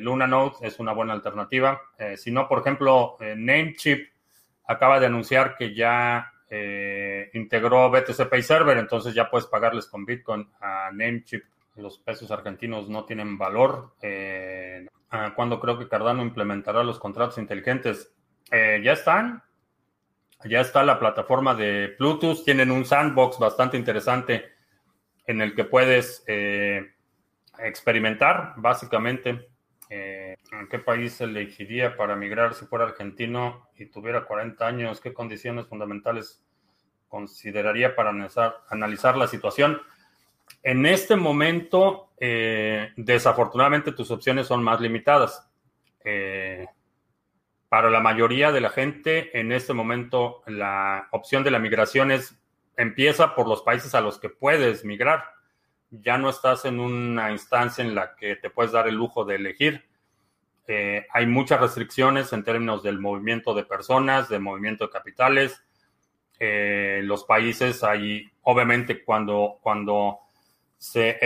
[0.00, 1.80] LunaNode es una buena alternativa.
[2.16, 4.00] si no, por ejemplo, Namecheap
[4.66, 6.32] acaba de anunciar que ya
[7.32, 11.42] integró BTC Pay Server, entonces ya puedes pagarles con Bitcoin a Namecheap.
[11.76, 13.92] Los pesos argentinos no tienen valor.
[15.10, 18.12] Ah, cuando creo que Cardano implementará los contratos inteligentes.
[18.50, 19.42] Eh, ya están.
[20.44, 22.44] Ya está la plataforma de Bluetooth.
[22.44, 24.52] Tienen un sandbox bastante interesante
[25.26, 26.92] en el que puedes eh,
[27.58, 29.48] experimentar, básicamente.
[29.90, 35.00] Eh, ¿En qué país elegiría para migrar si fuera argentino y tuviera 40 años?
[35.00, 36.44] ¿Qué condiciones fundamentales
[37.08, 39.80] consideraría para analizar, la situación?
[40.62, 45.44] En este momento, eh, desafortunadamente, tus opciones son más limitadas.
[47.68, 52.34] para la mayoría de la gente, en este momento, la opción de la migración es
[52.78, 55.37] empieza por los países a los que puedes migrar.
[55.90, 59.36] Ya no estás en una instancia en la que te puedes dar el lujo de
[59.36, 59.84] elegir.
[60.66, 65.64] Eh, hay muchas restricciones en términos del movimiento de personas, de movimiento de capitales.
[66.38, 70.18] Eh, los países, hay, obviamente, cuando, cuando,
[70.76, 71.18] se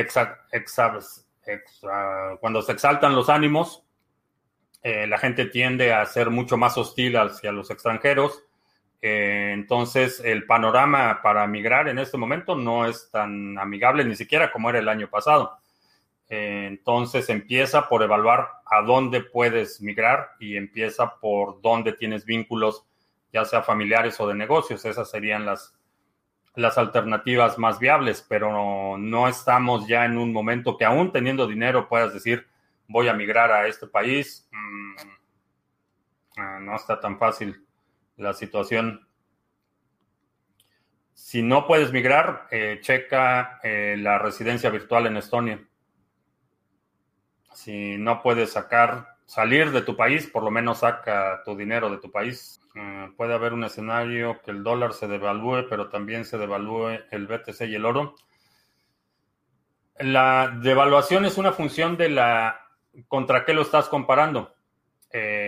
[2.40, 3.84] cuando se exaltan los ánimos,
[4.82, 8.44] eh, la gente tiende a ser mucho más hostil hacia los extranjeros
[9.04, 14.70] entonces, el panorama para migrar en este momento no es tan amigable ni siquiera como
[14.70, 15.58] era el año pasado.
[16.28, 22.86] Eh, entonces, empieza por evaluar a dónde puedes migrar y empieza por dónde tienes vínculos,
[23.32, 24.84] ya sea familiares o de negocios.
[24.84, 25.76] Esas serían las,
[26.54, 31.88] las alternativas más viables, pero no, estamos ya en un momento que aún teniendo dinero
[31.88, 32.46] puedas decir,
[32.86, 34.48] voy a migrar a este país.
[34.52, 34.94] Mm,
[36.36, 37.66] ah, no está tan fácil
[38.16, 39.06] la situación.
[41.14, 45.62] Si no puedes migrar, eh, checa eh, la residencia virtual en Estonia.
[47.52, 51.98] Si no puedes sacar, salir de tu país, por lo menos saca tu dinero de
[51.98, 52.60] tu país.
[52.74, 57.26] Eh, puede haber un escenario que el dólar se devalúe, pero también se devalúe el
[57.26, 58.14] BTC y el oro.
[59.98, 62.60] La devaluación es una función de la
[63.08, 64.54] contra qué lo estás comparando.
[65.10, 65.41] Eh,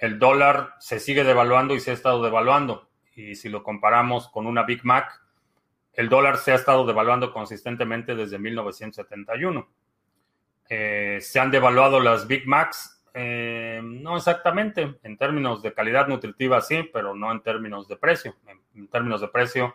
[0.00, 2.88] el dólar se sigue devaluando y se ha estado devaluando.
[3.14, 5.20] Y si lo comparamos con una Big Mac,
[5.92, 9.68] el dólar se ha estado devaluando consistentemente desde 1971.
[10.68, 16.60] Eh, se han devaluado las Big Macs, eh, no exactamente, en términos de calidad nutritiva
[16.60, 18.36] sí, pero no en términos de precio.
[18.74, 19.74] En, términos de precio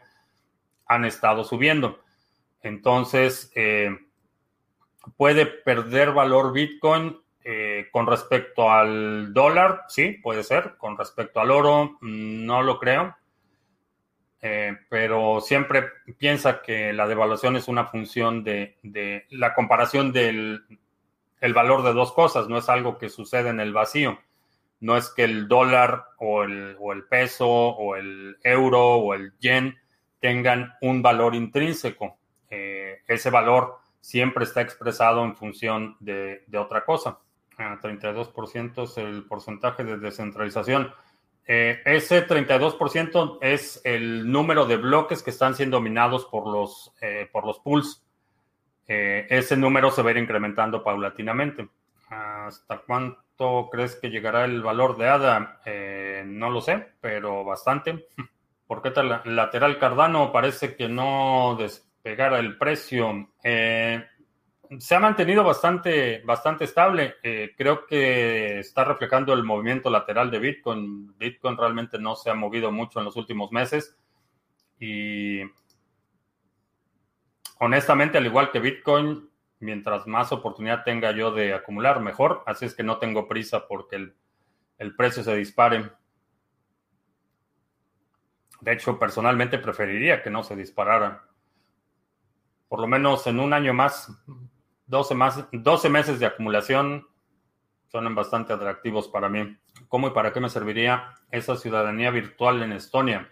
[0.85, 1.99] han estado subiendo.
[2.61, 3.51] Entonces,
[5.17, 10.75] puede perder valor Bitcoin eh, con respecto al dólar, sí, puede ser.
[10.77, 13.15] Con respecto al oro, mm, no lo creo.
[14.41, 15.85] Eh, pero siempre
[16.17, 18.77] piensa que la devaluación es una función de,
[19.29, 20.63] la comparación del
[21.39, 24.19] el valor de dos cosas, no es algo que sucede en el vacío.
[24.79, 26.77] No es que el dólar o el,
[27.09, 29.77] peso o el euro o el yen
[30.19, 32.17] tengan un valor intrínseco.
[32.49, 37.19] Eh, ese valor siempre está expresado en función de otra cosa.
[37.81, 40.93] 32% es el porcentaje de descentralización.
[41.45, 47.27] Eh, ese 32% es el número de bloques que están siendo dominados por los, eh,
[47.31, 48.05] por los pools.
[48.87, 51.67] Eh, ese número se va a ir incrementando paulatinamente.
[52.09, 55.61] ¿Hasta cuánto crees que llegará el valor de ADA?
[56.25, 58.07] no lo sé, pero bastante.
[58.67, 63.29] ¿Por qué tal lateral Cardano parece que no despegara el precio?
[64.79, 67.15] Se ha mantenido bastante, bastante estable.
[67.23, 71.17] Eh, creo que está reflejando el movimiento lateral de Bitcoin.
[71.17, 73.97] Bitcoin realmente no se ha movido mucho en los últimos meses.
[74.79, 75.41] Y
[77.59, 82.43] honestamente, al igual que Bitcoin, mientras más oportunidad tenga yo de acumular, mejor.
[82.45, 84.15] Así es que no tengo prisa porque el,
[84.77, 85.91] el precio se dispare.
[88.61, 91.23] De hecho, personalmente preferiría que no se disparara.
[92.69, 94.09] Por lo menos en un año más
[94.87, 97.07] 12, más, 12 meses de acumulación
[97.91, 99.57] son bastante atractivos para mí.
[99.87, 103.31] ¿Cómo y para qué me serviría esa ciudadanía virtual en Estonia?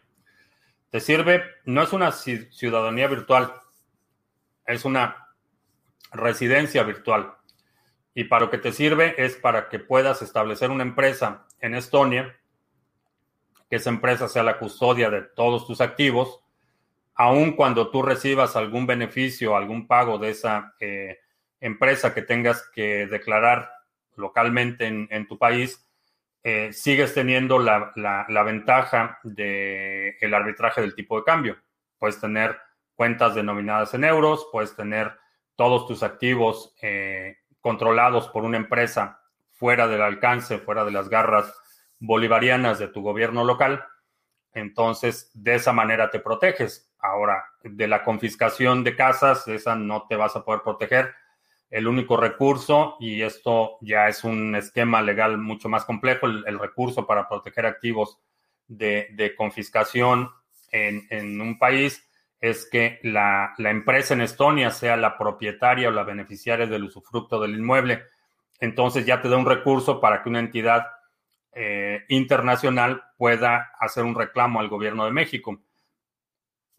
[0.90, 3.54] Te sirve, no es una ciudadanía virtual,
[4.66, 5.30] es una
[6.12, 7.34] residencia virtual.
[8.14, 12.38] Y para lo que te sirve es para que puedas establecer una empresa en Estonia,
[13.70, 16.44] que esa empresa sea la custodia de todos tus activos,
[17.16, 21.20] aun cuando tú recibas algún beneficio, algún pago de esa eh,
[21.62, 23.72] empresa que tengas que declarar
[24.18, 25.88] localmente en, tu país,
[26.44, 27.94] eh, sigues teniendo la,
[28.44, 31.58] ventaja del el arbitraje del tipo de cambio.
[31.98, 32.60] Puedes tener
[32.96, 35.14] cuentas denominadas en euros, puedes tener
[35.56, 41.54] todos tus activos eh, controlados por una empresa fuera del alcance, fuera de las garras
[42.00, 43.86] bolivarianas de tu gobierno local.
[44.54, 46.92] Entonces, de esa manera te proteges.
[47.00, 51.14] Ahora, de la confiscación de casas, esa no te vas a poder proteger
[51.72, 57.08] el único recurso, y esto ya es un esquema legal mucho más complejo, el, recurso
[57.08, 58.20] para proteger activos
[58.68, 60.30] de, confiscación
[60.72, 62.06] en, un país
[62.42, 67.56] es que la, empresa en Estonia sea la propietaria o la beneficiaria del usufructo del
[67.56, 68.04] inmueble.
[68.60, 70.88] Entonces ya te da un recurso para que una entidad
[71.54, 75.62] eh, internacional pueda hacer un reclamo al gobierno de México.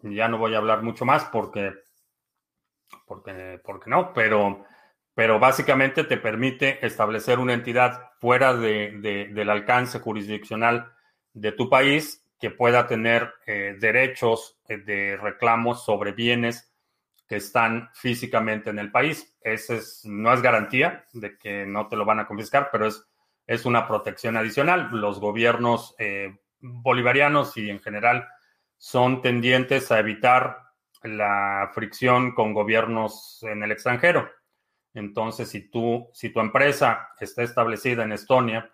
[0.02, 1.72] Ya no voy a hablar mucho más porque,
[3.06, 4.64] porque, porque no, pero,
[5.14, 10.92] pero básicamente te permite establecer una entidad fuera de, del alcance jurisdiccional
[11.32, 16.72] de tu país que pueda tener eh, derechos eh, de reclamos sobre bienes
[17.28, 19.36] que están físicamente en el país.
[19.40, 23.06] Ese es, no es garantía de que no te lo van a confiscar, pero es,
[23.46, 24.88] es una protección adicional.
[24.92, 28.28] Los gobiernos eh, bolivarianos y en general
[28.76, 30.58] son tendientes a evitar
[31.02, 34.28] la fricción con gobiernos en el extranjero.
[34.94, 38.70] Entonces, si tú, si tu empresa está establecida en Estonia,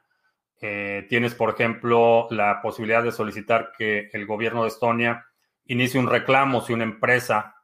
[0.60, 5.26] eh, tienes, por ejemplo, la posibilidad de solicitar que el gobierno de Estonia
[5.66, 7.54] inicie un reclamo si una empresa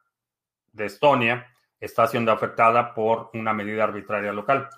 [0.71, 1.47] de Estonia
[1.79, 4.69] está siendo afectada por una medida arbitraria local.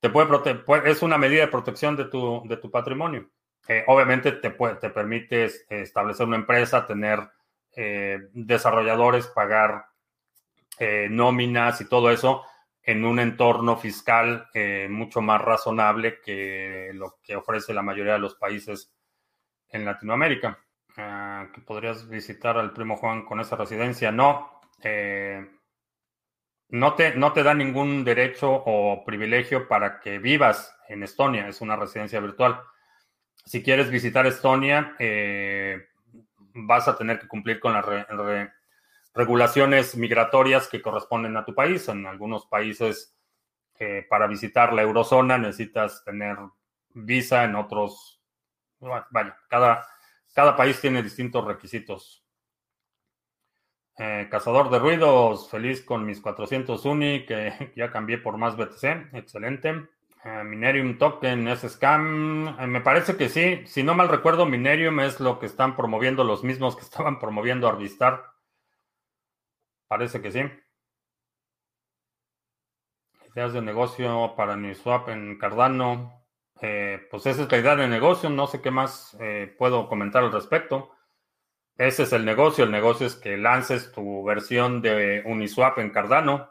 [0.00, 3.30] Te puede, es una medida de protección de tu, de tu patrimonio.
[3.68, 7.20] Eh, obviamente te, puede, te permite establecer una empresa, tener
[7.76, 9.86] eh, desarrolladores, pagar
[11.08, 12.44] nóminas y todo eso
[12.86, 18.18] en un entorno fiscal eh, mucho más razonable que lo que ofrece la mayoría de
[18.18, 18.92] los países
[19.70, 20.58] en Latinoamérica.
[20.96, 24.12] Ah, podrías visitar al primo Juan con esa residencia.
[24.12, 25.44] No, eh,
[26.68, 31.48] no, te, no te da ningún derecho o privilegio para que vivas en Estonia.
[31.48, 32.60] Es una residencia virtual.
[33.46, 35.88] Si quieres visitar Estonia, eh,
[36.52, 37.82] vas a tener que cumplir con la
[39.14, 41.88] regulaciones migratorias que corresponden a tu país.
[41.88, 43.16] En algunos países,
[43.78, 46.36] eh, para visitar la eurozona necesitas tener
[46.94, 48.22] visa, en otros,
[48.80, 49.86] vaya, cada,
[50.32, 52.24] cada país tiene distintos requisitos.
[53.96, 59.14] Eh, cazador de ruidos, feliz con mis 400 UNI que ya cambié por más BTC,
[59.14, 59.88] excelente.
[60.24, 62.56] Eh, Minerium Token es scam.
[62.68, 63.62] me parece que sí.
[63.66, 67.68] Si no mal recuerdo, Minerium es lo que están promoviendo los mismos que estaban promoviendo
[67.68, 68.33] Arvistar.
[69.88, 70.40] Parece que sí.
[73.34, 76.24] Ideas de negocio para Swap en Cardano.
[76.60, 78.30] Eh, pues esa es la idea de negocio.
[78.30, 80.92] No sé qué más eh, puedo comentar al respecto.
[81.76, 82.64] Ese es el negocio.
[82.64, 86.50] El negocio es que lances tu versión de Uniswap en Cardano.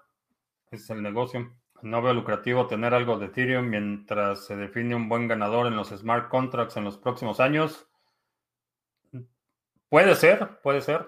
[0.71, 1.55] Ese es el negocio.
[1.81, 5.89] No veo lucrativo tener algo de Ethereum mientras se define un buen ganador en los
[5.89, 7.89] smart contracts en los próximos años.
[9.89, 11.07] Puede ser, puede ser.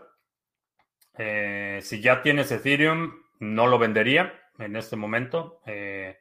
[1.18, 5.62] Eh, si ya tienes Ethereum, no lo vendería en este momento.
[5.66, 6.18] Eh,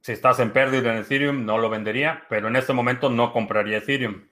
[0.00, 3.78] si estás en pérdida en Ethereum, no lo vendería, pero en este momento no compraría
[3.78, 4.28] Ethereum.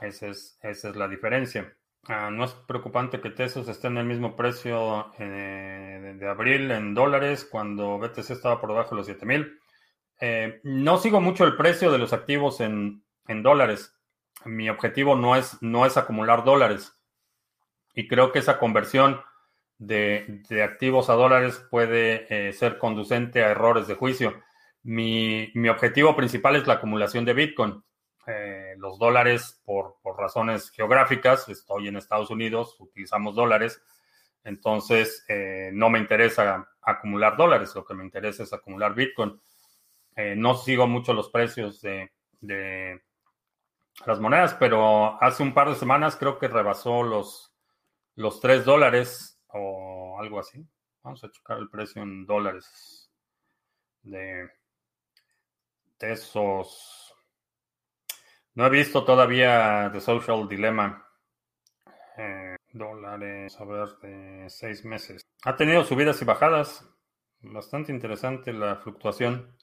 [0.00, 1.76] Esa es, esa es la diferencia.
[2.08, 6.94] Ah, no es preocupante que Tesos esté en el mismo precio eh, de, abril en
[6.94, 9.60] dólares cuando BTC estaba por debajo de los 7000.
[10.64, 13.96] no sigo mucho el precio de los activos en, en dólares.
[14.44, 16.98] Mi objetivo no es, no es acumular dólares.
[17.94, 19.20] Y creo que esa conversión
[19.86, 24.40] de, activos a dólares puede eh, ser conducente a errores de juicio.
[24.82, 27.82] Mi, objetivo principal es la acumulación de Bitcoin.
[28.26, 33.82] Eh, los dólares, por, razones geográficas, estoy en Estados Unidos, utilizamos dólares,
[34.44, 39.40] entonces eh, no me interesa acumular dólares, lo que me interesa es acumular Bitcoin.
[40.36, 43.02] no sigo mucho los precios de, de
[44.06, 47.51] las monedas, pero hace un par de semanas creo que rebasó los
[48.14, 50.66] los 3 dólares o algo así.
[51.02, 53.10] Vamos a checar el precio en dólares
[54.02, 54.48] de
[55.96, 57.14] tesos.
[58.54, 61.06] No he visto todavía The Social Dilemma.
[62.16, 65.22] Eh, dólares, a ver, de seis meses.
[65.44, 66.88] Ha tenido subidas y bajadas.
[67.40, 69.56] Bastante interesante la fluctuación.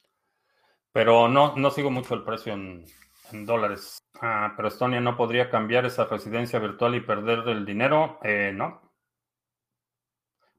[0.92, 2.86] Pero no, no sigo mucho el precio en,
[3.34, 4.00] en dólares.
[4.22, 8.20] Ah, pero Estonia no podría cambiar esa residencia virtual y perder el dinero.
[8.24, 8.82] Eh, no.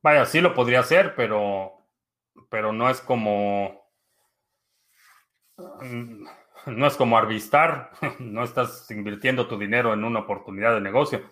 [0.02, 1.86] Vaya, sí lo podría hacer, pero,
[2.48, 3.84] pero no es como.
[5.58, 6.24] Mm,
[6.66, 7.90] no es como Arvistar.
[8.18, 11.22] No estás invirtiendo tu dinero en una oportunidad de negocio.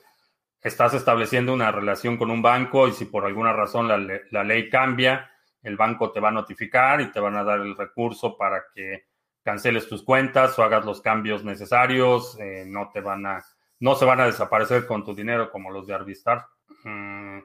[0.60, 3.98] Estás estableciendo una relación con un banco y si por alguna razón la,
[4.30, 5.30] la ley cambia,
[5.62, 9.06] el banco te va a notificar y te van a dar el recurso para que
[9.48, 13.42] canceles tus cuentas o hagas los cambios necesarios, eh, no te van a,
[13.80, 16.44] no se van a desaparecer con tu dinero como los de Arvistar.
[16.84, 17.38] Mm,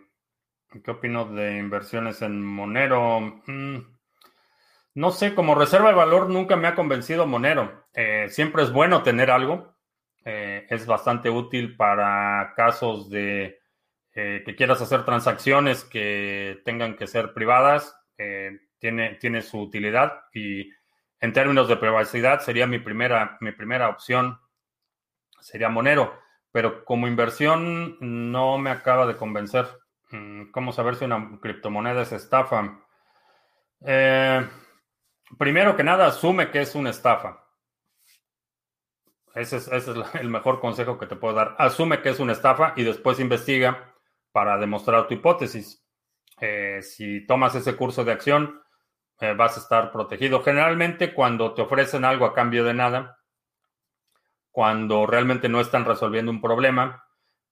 [0.84, 3.41] ¿Qué opino de inversiones en Monero?
[3.47, 3.78] Mm,
[4.95, 7.86] no sé, como reserva de valor nunca me ha convencido Monero.
[7.93, 9.72] Eh, siempre es bueno tener algo.
[10.26, 13.60] es bastante útil para casos de
[14.14, 17.95] que quieras hacer transacciones que tengan que ser privadas.
[18.80, 20.70] tiene, tiene su utilidad y
[21.24, 24.42] en términos de privacidad sería mi primera, mi primera opción,
[25.40, 26.20] sería Monero,
[26.52, 29.66] pero como inversión no me acaba de convencer.
[30.12, 32.78] Mm, ¿Cómo saber si una criptomoneda es estafa?
[33.86, 34.46] Eh,
[35.38, 37.42] primero que nada, asume que es una estafa.
[39.34, 41.56] Ese es, el mejor consejo que te puedo dar.
[41.58, 43.96] Asume que es una estafa y después investiga
[44.34, 45.88] para demostrar tu hipótesis.
[46.42, 48.62] Eh, si tomas ese curso de acción,
[49.20, 50.41] eh, vas a estar protegido.
[50.43, 53.20] Generalmente cuando te ofrecen algo a cambio de nada,
[54.51, 57.05] cuando realmente no están resolviendo un problema,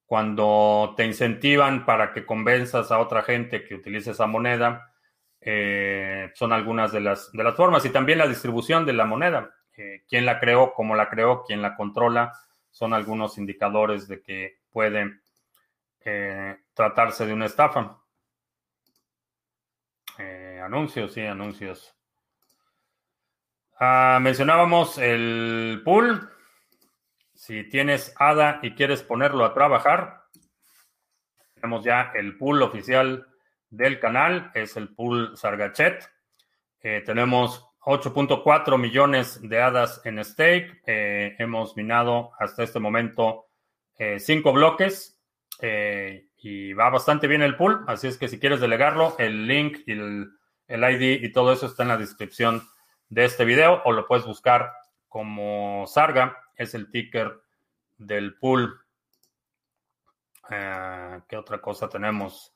[0.05, 4.93] cuando te incentivan para que convenzas a otra gente que utilice esa moneda,
[5.39, 7.85] eh, son algunas de las, de las formas.
[7.85, 9.51] Y también la distribución de la moneda.
[9.77, 12.33] Eh, quién la creó, cómo la creó, quién la controla,
[12.69, 15.21] son algunos indicadores de que puede
[16.73, 18.00] tratarse de una estafa.
[20.63, 21.95] Anuncios, sí, anuncios.
[23.79, 26.29] Ah, mencionábamos el pool.
[27.33, 30.25] Si tienes ADA y quieres ponerlo a trabajar,
[31.55, 33.27] tenemos ya el pool oficial
[33.71, 36.07] del canal, es el pool Sargachet.
[36.81, 40.83] Eh, tenemos 8.4 millones de hadas en stake.
[40.85, 43.47] Eh, hemos minado hasta este momento
[43.97, 45.19] 5 eh, bloques
[46.41, 47.83] y va bastante bien el pool.
[47.87, 50.31] Así es que si quieres delegarlo, el link y el,
[50.67, 52.67] el ID y todo eso está en la descripción
[53.09, 54.71] de este video o lo puedes buscar
[55.07, 57.41] como Sarga es el ticker
[57.97, 58.79] del pool.
[60.49, 62.53] Eh, ¿Qué otra cosa tenemos?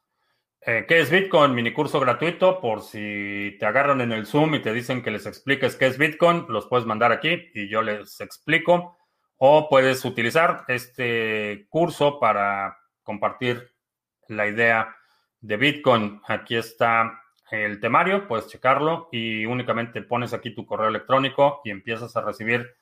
[0.61, 1.53] Eh, ¿Qué es Bitcoin?
[1.53, 2.59] Mini curso gratuito.
[2.59, 5.97] Por si te agarran en el Zoom y te dicen que les expliques qué es
[5.97, 8.97] Bitcoin, los puedes mandar aquí y yo les explico.
[9.37, 13.74] O puedes utilizar este curso para compartir
[14.27, 14.95] la idea
[15.41, 16.21] de Bitcoin.
[16.27, 17.21] Aquí está
[17.51, 22.75] el temario, puedes checarlo y únicamente pones aquí tu correo electrónico y empiezas a recibir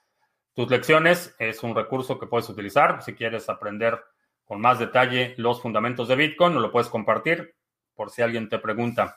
[0.54, 4.00] tus lecciones es un recurso que puedes utilizar si quieres aprender
[4.46, 7.56] con más detalle los fundamentos de Bitcoin, lo puedes compartir
[7.96, 9.16] por si alguien te pregunta.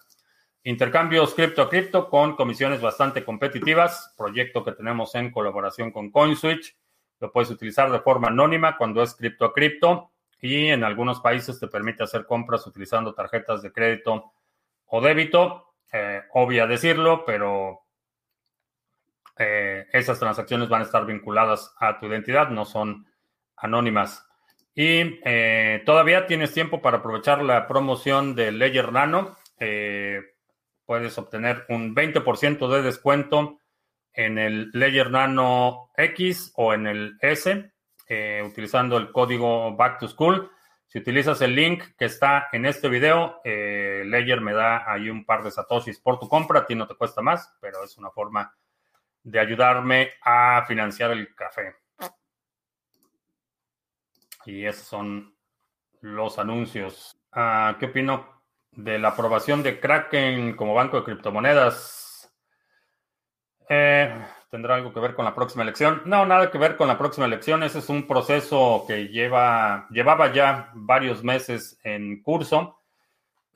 [0.63, 6.75] Intercambios cripto a cripto con comisiones bastante competitivas, proyecto que tenemos en colaboración con CoinSwitch.
[7.21, 10.13] Lo puedes utilizar de forma anónima cuando es cripto a cripto
[10.47, 14.33] y en algunos países te permite hacer compras utilizando tarjetas de crédito
[14.87, 15.75] o débito.
[15.93, 17.87] Eh, obvia decirlo, pero
[19.39, 23.07] eh, esas transacciones van a estar vinculadas a tu identidad, no son
[23.57, 24.27] anónimas.
[24.75, 29.37] Y eh, todavía tienes tiempo para aprovechar la promoción de Ledger Nano.
[29.59, 30.21] Eh,
[30.85, 33.59] puedes obtener un 20% de descuento
[34.13, 37.73] en el Ledger Nano X o en el S
[38.45, 40.51] utilizando el código Back to School.
[40.87, 45.43] Si utilizas el link que está en este video, Ledger me da ahí un par
[45.43, 46.61] de satoshis por tu compra.
[46.61, 48.55] A ti no te cuesta más, pero es una forma
[49.25, 51.75] de ayudarme a financiar el café.
[54.45, 55.35] Y esos son
[56.01, 57.21] los anuncios.
[57.33, 62.33] Ah, ¿Qué opino de la aprobación de Kraken como banco de criptomonedas?
[63.69, 66.03] Eh, ¿Tendrá algo que ver con la próxima elección?
[66.05, 67.65] No, nada que ver con la próxima elección.
[67.65, 72.79] Ese es un proceso que lleva, llevaba ya varios meses en curso.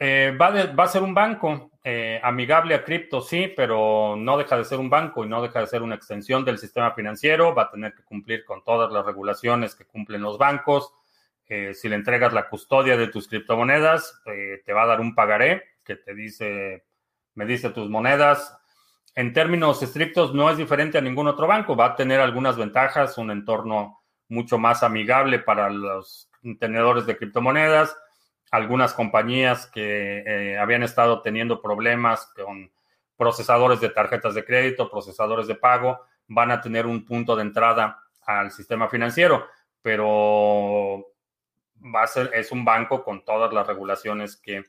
[0.00, 1.70] Eh, va, a ser un banco.
[1.84, 5.60] Eh, amigable a cripto, sí, pero no deja de ser un banco y no deja
[5.60, 7.54] de ser una extensión del sistema financiero.
[7.54, 10.92] Va a tener que cumplir con todas las regulaciones que cumplen los bancos.
[11.46, 15.62] Eh, si le entregas la custodia de tus criptomonedas, te va a dar un pagaré
[15.84, 16.84] que te dice,
[17.34, 18.59] me dice tus monedas.
[19.14, 21.76] En términos estrictos, no es diferente a ningún otro banco.
[21.76, 27.96] Va a tener algunas ventajas, un entorno mucho más amigable para los tenedores de criptomonedas
[28.50, 32.70] algunas compañías que eh, habían estado teniendo problemas con
[33.16, 38.02] procesadores de tarjetas de crédito, procesadores de pago, van a tener un punto de entrada
[38.22, 39.46] al sistema financiero,
[39.82, 41.06] pero
[41.94, 44.64] va a ser, es un banco con todas las regulaciones que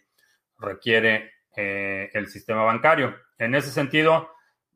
[0.59, 3.15] requiere eh, el sistema bancario.
[3.37, 4.29] En ese sentido,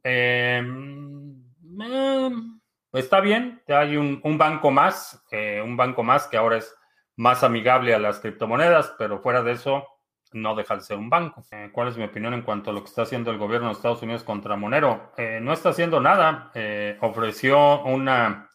[0.04, 1.44] em,
[1.80, 2.60] em,
[2.94, 6.76] está bien, hay un, banco más, eh, un banco más que ahora es
[7.16, 9.88] más amigable a las criptomonedas, pero fuera de eso,
[10.36, 11.44] no deja de ser un banco.
[11.52, 13.74] Eh, ¿Cuál es mi opinión en cuanto a lo que está haciendo el gobierno de
[13.74, 15.14] Estados Unidos contra Monero?
[15.18, 16.52] Eh, no está haciendo nada.
[16.54, 18.52] Eh, ofreció una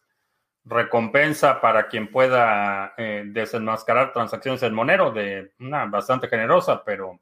[0.65, 7.19] recompensa para quien pueda desenmascarar transacciones en Monero de una bastante generosa, pero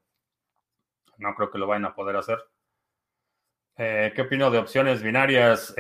[1.19, 2.39] no creo que lo vayan a poder hacer.
[3.77, 5.73] ¿Qué opino de opciones binarias?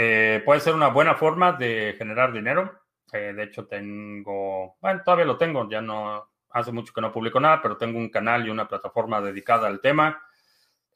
[0.45, 2.78] puede ser una buena forma de generar dinero.
[3.12, 7.41] Eh, de hecho, tengo, bueno, todavía lo tengo, ya no, hace mucho que no publico
[7.41, 10.22] nada, pero tengo un canal y una plataforma dedicada al tema.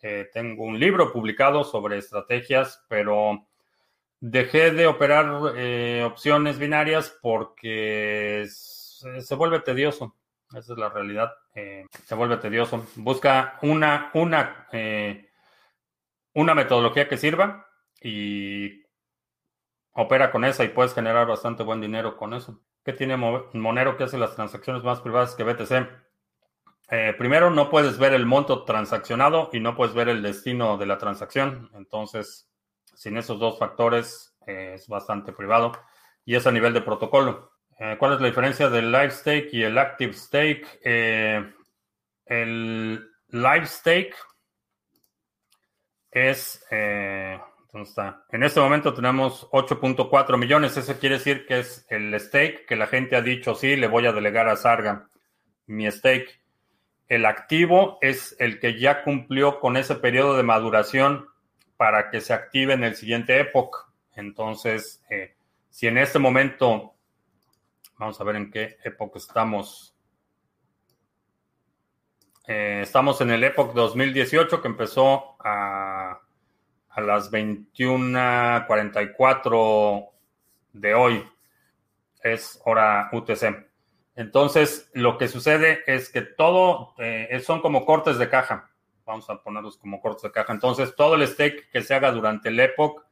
[0.02, 3.46] Eh, tengo un libro publicado sobre estrategias, pero
[4.20, 5.30] dejé de operar
[6.04, 10.14] opciones binarias porque se vuelve tedioso.
[10.56, 11.32] Esa es la realidad.
[11.54, 12.86] Eh, se vuelve tedioso.
[12.96, 15.30] Busca una, una, eh,
[16.34, 17.66] una metodología que sirva
[18.00, 18.82] y
[19.92, 22.60] opera con esa y puedes generar bastante buen dinero con eso.
[22.84, 25.88] ¿Qué tiene Monero que hace las transacciones más privadas que BTC?
[26.90, 30.86] Eh, primero, no puedes ver el monto transaccionado y no puedes ver el destino de
[30.86, 31.70] la transacción.
[31.74, 32.50] Entonces,
[32.94, 35.72] sin esos dos factores, es bastante privado
[36.24, 37.51] y es a nivel de protocolo.
[37.78, 40.80] Eh, ¿Cuál es la diferencia del live stake y el active stake?
[40.84, 41.52] Eh,
[42.26, 44.14] el live stake
[46.10, 47.40] es, eh,
[47.72, 48.24] ¿dónde está?
[48.30, 50.76] En este momento tenemos 8.4 millones.
[50.76, 54.06] Eso quiere decir que es el stake que la gente ha dicho, sí, le voy
[54.06, 55.08] a delegar a Sarga
[55.66, 56.40] mi stake.
[57.08, 61.26] El activo es el que ya cumplió con ese periodo de maduración
[61.76, 63.78] para que se active en el siguiente época.
[64.14, 65.02] Entonces,
[65.68, 66.91] si en este momento
[68.02, 69.94] Vamos a ver en qué época estamos.
[72.48, 76.18] Eh, estamos en el época 2018 que empezó a,
[76.88, 80.08] a las 21.44
[80.72, 81.24] de hoy.
[82.24, 83.70] Es hora UTC.
[84.16, 88.68] Entonces, lo que sucede es que todo eh, son como cortes de caja.
[89.06, 90.52] Vamos a ponerlos como cortes de caja.
[90.52, 93.04] Entonces, todo el stake que se haga durante el epoch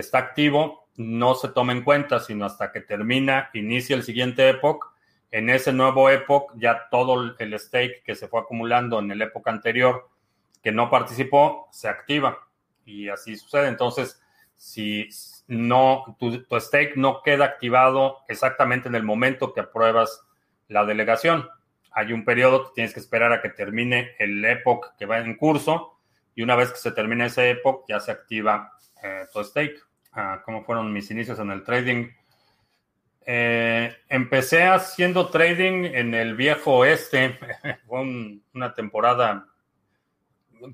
[0.00, 4.92] está activo no se toma en cuenta, sino hasta que termina, inicia el siguiente epoch.
[5.30, 9.52] En ese nuevo epoch, ya todo el stake que se fue acumulando en el época
[9.52, 10.08] anterior,
[10.60, 12.48] que no participó, se activa.
[12.84, 13.68] Y así sucede.
[13.68, 14.20] Entonces,
[14.56, 15.08] si
[15.46, 20.26] no, tu, tu stake no queda activado exactamente en el momento que apruebas
[20.66, 21.48] la delegación.
[21.92, 25.36] Hay un periodo que tienes que esperar a que termine el epoch que va en
[25.36, 26.00] curso
[26.34, 28.72] y una vez que se termine ese epoch ya se activa
[29.02, 29.87] eh, tu stake
[30.44, 32.08] cómo fueron mis inicios en el trading.
[33.30, 37.38] Eh, empecé haciendo trading en el viejo oeste.
[37.86, 38.00] Fue
[38.54, 39.46] una temporada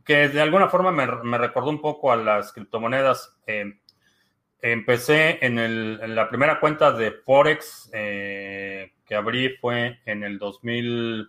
[0.05, 3.37] que de alguna forma me, recordó un poco a las criptomonedas.
[3.47, 3.81] Eh,
[4.61, 11.29] empecé en, la primera cuenta de Forex eh, que abrí fue en el 2000.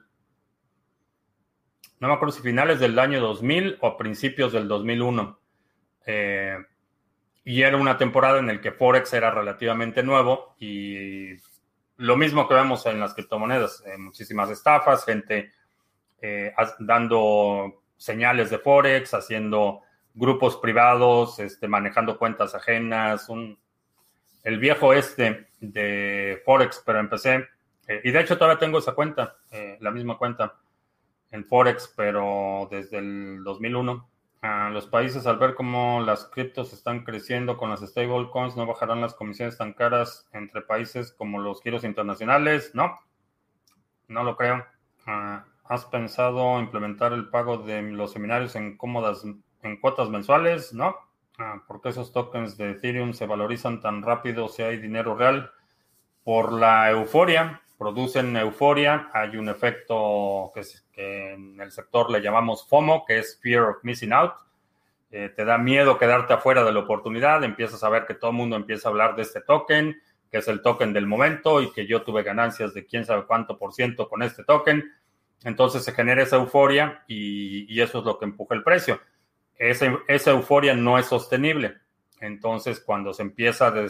[2.00, 5.40] No me acuerdo si finales del año 2000 o principios del 2001.
[6.06, 6.58] Eh,
[7.46, 11.36] y era una temporada en la que Forex era relativamente nuevo y
[11.98, 15.54] lo mismo que vemos en las criptomonedas, eh, muchísimas estafas, gente
[16.22, 19.82] eh, dando señales de Forex, haciendo
[20.16, 23.60] grupos privados, este, manejando cuentas ajenas, un,
[24.44, 27.48] el viejo este de Forex, pero empecé,
[27.88, 29.38] eh, y de hecho todavía tengo esa cuenta,
[29.80, 30.56] la misma cuenta
[31.30, 34.15] en Forex, pero desde el 2001
[34.72, 39.14] los países al ver cómo las criptos están creciendo con las stablecoins no bajarán las
[39.14, 42.72] comisiones tan caras entre países como los giros internacionales.
[42.74, 43.00] No,
[44.08, 44.66] no lo creo.
[45.06, 49.26] Ah, ¿Has pensado implementar el pago de los seminarios en cómodas
[49.64, 50.74] en cuotas mensuales?
[50.74, 50.96] No.
[51.38, 55.52] Ah, ¿Por qué esos tokens de Ethereum se valorizan tan rápido si hay dinero real?
[56.24, 59.12] Por la euforia producen euforia.
[59.14, 60.64] Hay un efecto que,
[60.96, 64.34] en el sector le llamamos FOMO, que es Fear of Missing Out.
[65.12, 68.38] Eh, te da miedo quedarte afuera de la oportunidad, empiezas a ver que todo el
[68.38, 71.86] mundo empieza a hablar de este token, que es el token del momento y que
[71.86, 74.92] yo tuve ganancias de quién sabe cuánto por ciento con este token.
[75.44, 79.00] Entonces se genera esa euforia y, eso es lo que empuja el precio.
[79.60, 81.76] esa euforia no es sostenible.
[82.20, 83.86] Entonces cuando se empieza a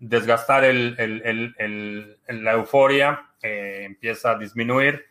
[0.00, 5.04] desgastar la euforia, eh, empieza a disminuir,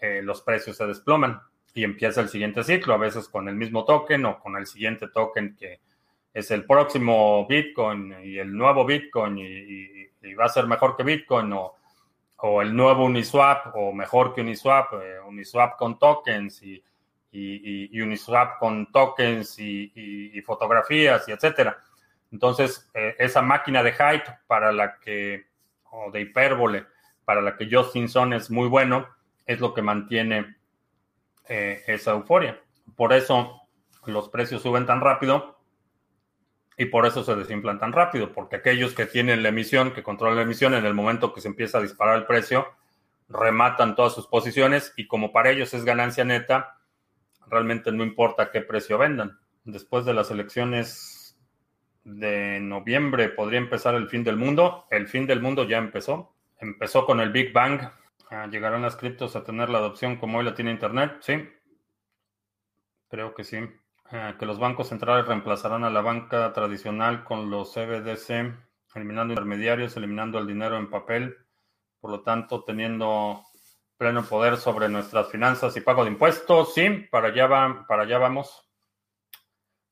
[0.00, 1.40] eh, los precios se desploman
[1.74, 5.08] y empieza el siguiente ciclo, a veces con el mismo token o con el siguiente
[5.08, 5.80] token que
[6.32, 11.52] es el próximo Bitcoin y el nuevo Bitcoin y, va a ser mejor que Bitcoin
[11.52, 11.74] o,
[12.36, 16.82] o, el nuevo Uniswap o mejor que Uniswap, eh, Uniswap con tokens y,
[17.32, 21.76] Uniswap con tokens y, fotografías y etcétera.
[22.30, 25.46] Entonces, eh, esa máquina de hype para la que,
[25.90, 26.86] o de hipérbole,
[27.28, 29.06] para la que Justin Son es muy bueno,
[29.44, 30.56] es lo que mantiene
[31.46, 32.58] eh, esa euforia.
[32.96, 33.68] Por eso
[34.06, 35.58] los precios suben tan rápido
[36.78, 40.36] y por eso se desinflan tan rápido, porque aquellos que tienen la emisión, que controlan
[40.36, 42.66] la emisión, en el momento que se empieza a disparar el precio,
[43.28, 46.78] rematan todas sus posiciones y como para ellos es ganancia neta,
[47.46, 49.38] realmente no importa qué precio vendan.
[49.64, 51.38] Después de las elecciones
[52.04, 54.86] de noviembre podría empezar el fin del mundo.
[54.90, 56.37] El fin del mundo ya empezó.
[56.58, 57.80] Empezó con el Big Bang.
[58.50, 61.18] ¿Llegarán las criptos a tener la adopción como hoy la tiene Internet?
[61.20, 61.48] Sí.
[63.08, 63.58] Creo que sí.
[64.10, 68.54] Ah, que los bancos centrales reemplazarán a la banca tradicional con los CBDC,
[68.94, 71.36] eliminando intermediarios, eliminando el dinero en papel,
[72.00, 73.42] por lo tanto, teniendo
[73.98, 76.74] pleno poder sobre nuestras finanzas y pago de impuestos.
[76.74, 78.68] Sí, para allá, va, para allá vamos.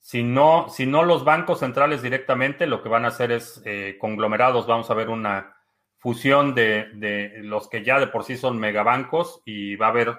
[0.01, 3.99] Si no, si no los bancos centrales directamente, lo que van a hacer es eh,
[4.01, 4.67] conglomerados.
[4.67, 5.56] Vamos a ver una
[6.07, 10.17] fusión de, de, los que ya de por sí son megabancos y va a haber,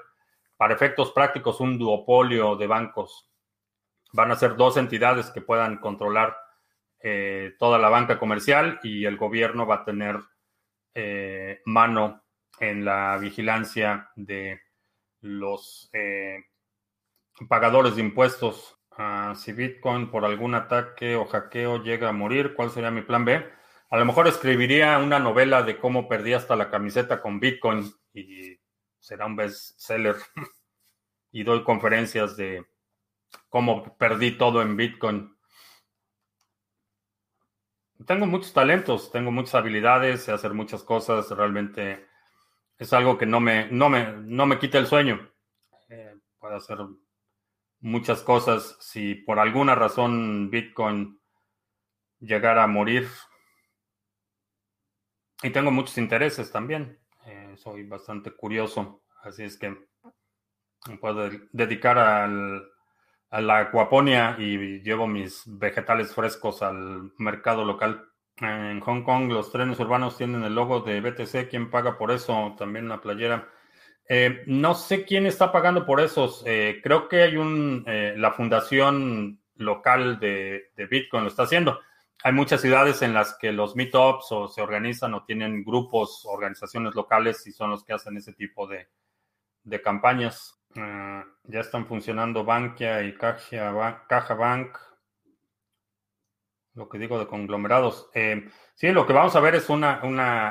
[0.57, 3.31] para efectos prácticos, un duopolio de bancos.
[4.11, 6.35] Van a ser dos entidades que puedan controlar
[6.99, 10.19] eh, toda la banca comercial y el gobierno va a tener
[10.93, 12.21] eh, mano
[12.59, 14.59] en la vigilancia de
[15.21, 16.47] los eh,
[17.47, 18.77] pagadores de impuestos
[19.35, 23.57] si Bitcoin por algún ataque o hackeo llega a morir, ¿cuál sería mi plan B?
[23.89, 28.59] A lo mejor escribiría una novela de cómo perdí hasta la camiseta con Bitcoin y
[28.99, 30.17] será un bestseller.
[31.31, 32.65] y doy conferencias de
[33.49, 35.37] cómo perdí todo en Bitcoin.
[38.05, 42.07] Tengo muchos talentos, tengo muchas habilidades, sé hacer muchas cosas, realmente
[42.77, 45.31] es algo que no me, no me, no me quita el sueño.
[45.89, 46.77] Eh, puedo hacer
[47.79, 48.77] muchas cosas.
[48.79, 51.19] Si por alguna razón Bitcoin
[52.19, 53.07] llegara a morir,
[55.43, 59.69] y tengo muchos intereses también, eh, soy bastante curioso, así es que
[60.87, 62.63] me puedo dedicar al,
[63.29, 68.09] a la acuaponia y llevo mis vegetales frescos al mercado local.
[68.37, 71.49] En Hong Kong los trenes urbanos tienen el logo de BTC.
[71.49, 72.55] ¿Quién paga por eso?
[72.57, 73.49] También una playera.
[74.07, 76.43] Eh, no sé quién está pagando por esos.
[76.45, 81.79] Eh, creo que hay un, eh, la fundación local de, Bitcoin lo está haciendo.
[82.27, 86.93] Hay muchas ciudades en las que los meetups o se organizan o tienen grupos, organizaciones
[86.93, 88.89] locales y son los que hacen ese tipo de,
[89.63, 90.59] de campañas.
[90.75, 93.71] ya están funcionando Bankia y Caja,
[94.37, 94.77] Bank.
[96.73, 98.09] Lo que digo de conglomerados.
[98.75, 100.01] Sí, lo que vamos a ver es una,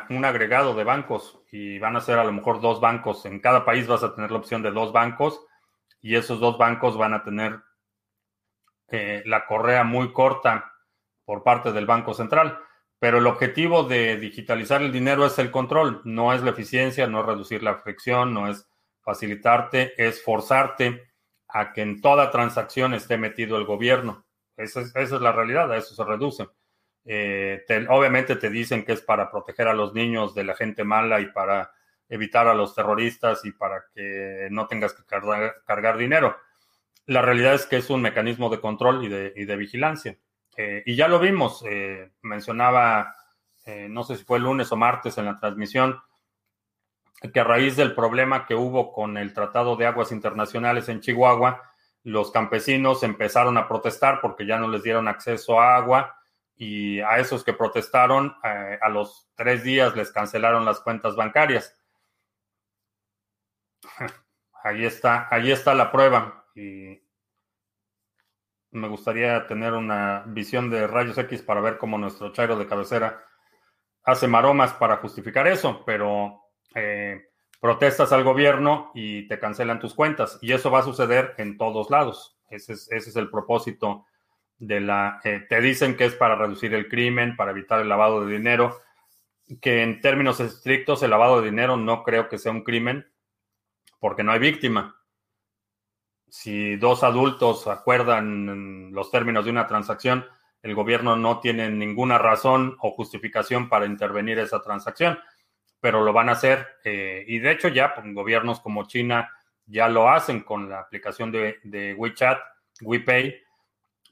[0.09, 3.27] un agregado de bancos y van a ser a lo mejor dos bancos.
[3.27, 5.45] En cada país vas a tener la opción de dos bancos
[6.01, 7.61] y esos dos bancos van a tener
[8.89, 10.73] eh, la correa muy corta
[11.27, 12.59] por parte del Banco Central.
[12.99, 17.21] Pero el objetivo de digitalizar el dinero es el control, no es la eficiencia, no
[17.21, 18.67] es reducir la fricción, no es
[19.03, 21.13] facilitarte, es forzarte
[21.49, 24.25] a que en toda transacción esté metido el gobierno.
[24.57, 26.49] Esa es, la realidad, a eso se reduce.
[27.05, 31.21] Eh, obviamente te dicen que es para proteger a los niños de la gente mala
[31.21, 31.71] y para
[32.09, 36.37] evitar a los terroristas y para que no tengas que cargar, dinero.
[37.07, 40.19] La realidad es que es un mecanismo de control y de, vigilancia.
[40.57, 43.15] Eh, y ya lo vimos, eh, mencionaba,
[43.89, 46.01] no sé si fue el lunes o martes en la transmisión,
[47.33, 51.63] que a raíz del problema que hubo con el Tratado de Aguas Internacionales en Chihuahua,
[52.07, 56.17] los campesinos empezaron a protestar porque ya no les dieron acceso a agua
[56.55, 61.77] y a esos que protestaron, eh, a los tres días les cancelaron las cuentas bancarias.
[64.63, 66.45] Ahí está, ahí está la prueba.
[68.77, 73.25] Me gustaría tener una visión de rayos X para ver cómo nuestro chairo de cabecera
[74.05, 76.43] hace maromas para justificar eso, pero
[76.75, 80.39] eh, protestas al gobierno y te cancelan tus cuentas.
[80.41, 82.39] Y eso va a suceder en todos lados.
[82.49, 84.07] Ese es, ese es el propósito
[84.59, 88.25] de la, eh, te dicen que es para reducir el crimen, para evitar el lavado
[88.25, 88.81] de dinero,
[89.61, 93.07] que en términos estrictos el lavado de dinero no creo que sea un crimen
[94.01, 94.96] porque no hay víctima.
[96.29, 100.27] Si dos adultos acuerdan los términos de una transacción,
[100.63, 105.19] el gobierno no tiene ninguna razón o justificación para intervenir esa transacción,
[105.81, 106.67] pero lo van a hacer.
[106.85, 109.31] Eh, y de hecho ya pues, gobiernos como China
[109.67, 112.39] ya lo hacen con la aplicación de, de WeChat,
[112.81, 113.37] WePay,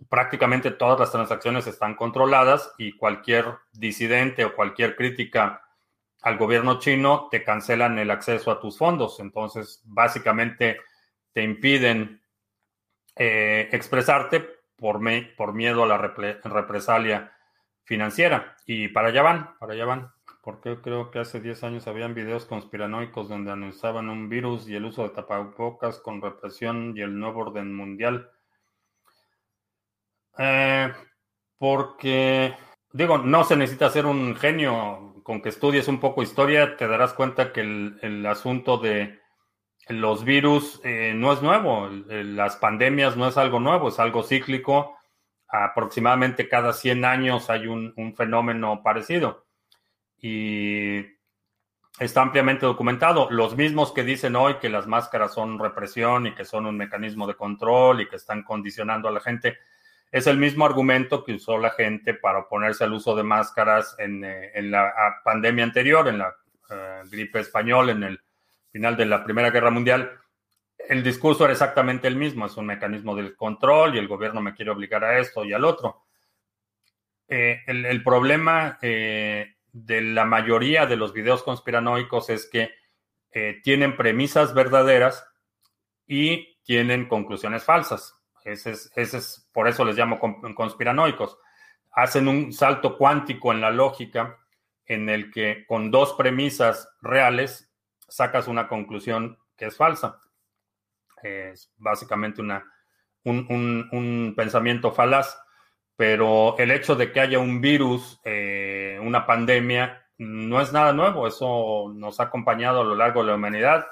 [0.09, 5.63] prácticamente todas las transacciones están controladas y cualquier disidente o cualquier crítica
[6.23, 9.21] al gobierno chino te cancelan el acceso a tus fondos.
[9.21, 10.79] Entonces, básicamente
[11.35, 12.23] te impiden
[13.17, 14.41] eh, expresarte
[14.77, 17.33] por, miedo a la represalia
[17.85, 18.57] financiera.
[18.67, 20.13] Y para allá van, para allá van.
[20.43, 24.85] Porque creo que hace 10 años habían videos conspiranoicos donde anunciaban un virus y el
[24.85, 28.31] uso de tapabocas con represión y el nuevo orden mundial.
[30.39, 30.93] Eh,
[31.59, 32.55] porque,
[32.93, 35.11] digo, no se necesita ser un genio.
[35.25, 39.24] Con que estudies un poco historia, te darás cuenta que el, asunto de
[39.89, 41.89] los virus eh, no es nuevo.
[42.09, 44.97] las pandemias no es algo nuevo, es algo cíclico.
[45.49, 49.47] aproximadamente cada 100 años hay un, fenómeno parecido.
[50.19, 51.01] Y
[51.99, 53.29] está ampliamente documentado.
[53.31, 57.27] Los mismos que dicen hoy que las máscaras son represión y que son un mecanismo
[57.27, 59.59] de control y que están condicionando a la gente,
[60.11, 64.25] es el mismo argumento que usó la gente para oponerse al uso de máscaras en,
[64.25, 64.93] eh, la
[65.25, 66.35] pandemia anterior, en la
[66.71, 68.21] eh, gripe española, en el
[68.75, 70.11] final de la Primera Guerra Mundial
[70.89, 74.55] el discurso era exactamente el mismo, es un mecanismo del control y el gobierno me
[74.55, 76.05] quiere obligar a esto y al otro.
[77.29, 82.75] Eh, el, problema eh, de la mayoría de los videos conspiranoicos es que
[83.31, 85.27] eh, tienen premisas verdaderas
[86.07, 88.15] y tienen conclusiones falsas.
[88.45, 90.21] Ese es, por eso les llamo
[90.55, 91.39] conspiranoicos.
[91.93, 94.39] Hacen un salto cuántico en la lógica
[94.85, 97.74] en el que con dos premisas reales
[98.09, 100.21] sacas una conclusión que es falsa.
[101.23, 102.65] Es básicamente una,
[103.25, 105.39] un, pensamiento falaz,
[105.97, 111.27] pero el hecho de que haya un virus, eh, una pandemia, no es nada nuevo,
[111.27, 113.87] eso nos ha acompañado a lo largo de la humanidad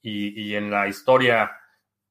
[0.00, 1.52] y, en la historia,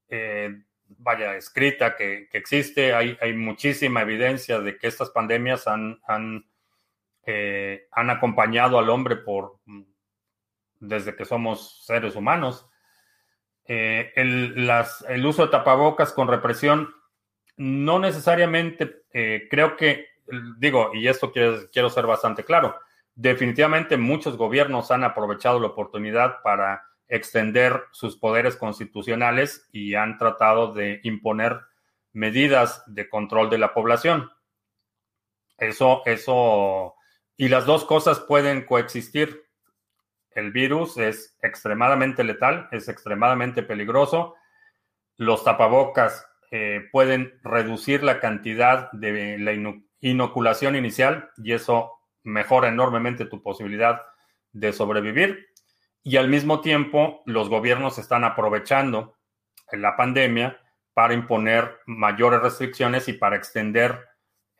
[0.08, 6.48] eh, vaya, escrita que, existe, hay, hay, muchísima evidencia de que estas pandemias han, han,
[7.26, 9.58] eh, han acompañado al hombre por
[10.80, 12.68] desde que somos seres humanos.
[13.64, 16.94] Eh, el, uso de tapabocas con represión,
[17.56, 20.06] no necesariamente eh, creo que,
[20.58, 22.76] digo, y esto quiero, quiero ser bastante claro,
[23.14, 30.72] definitivamente muchos gobiernos han aprovechado la oportunidad para extender sus poderes constitucionales y han tratado
[30.72, 31.60] de imponer
[32.12, 34.30] medidas de control de la población.
[35.56, 36.94] Eso, eso,
[37.36, 39.47] y las dos cosas pueden coexistir
[40.38, 44.36] el virus es extremadamente letal, es extremadamente peligroso.
[45.16, 49.52] Los tapabocas eh, pueden reducir la cantidad de la
[50.00, 54.02] inoculación inicial y eso mejora enormemente tu posibilidad
[54.52, 55.48] de sobrevivir.
[56.02, 59.16] Y al mismo tiempo, los gobiernos están aprovechando
[59.72, 60.58] la pandemia
[60.94, 64.06] para imponer mayores restricciones y para extender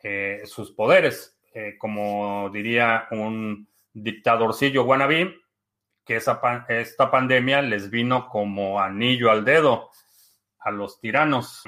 [0.03, 1.37] eh, sus poderes.
[1.53, 5.35] Eh, como diría un dictadorcillo wannabe,
[6.09, 9.91] que esta pandemia les vino como anillo al dedo
[10.57, 11.63] a los tiranos.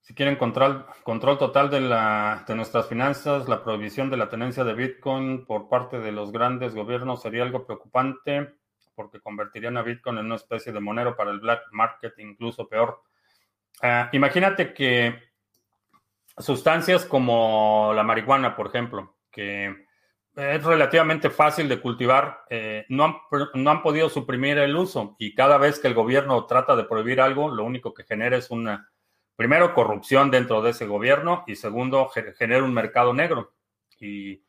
[0.00, 4.62] Si quieren control, control total de, la, de nuestras finanzas, la prohibición de la tenencia
[4.62, 8.54] de Bitcoin por parte de los grandes gobiernos sería algo preocupante
[8.94, 13.02] porque convertirían a Bitcoin en una especie de monero para el black market, incluso peor.
[13.82, 15.24] Ah, imagínate que
[16.36, 19.87] sustancias como la marihuana, por ejemplo, que
[20.38, 23.16] es relativamente fácil de cultivar, eh, no, han,
[23.54, 27.20] no, han, podido suprimir el uso y cada vez que el gobierno trata de prohibir
[27.20, 28.88] algo, lo único que genera es una,
[29.34, 32.08] primero, corrupción dentro de ese gobierno y segundo,
[32.38, 33.52] genera un mercado negro.
[33.98, 34.44] Y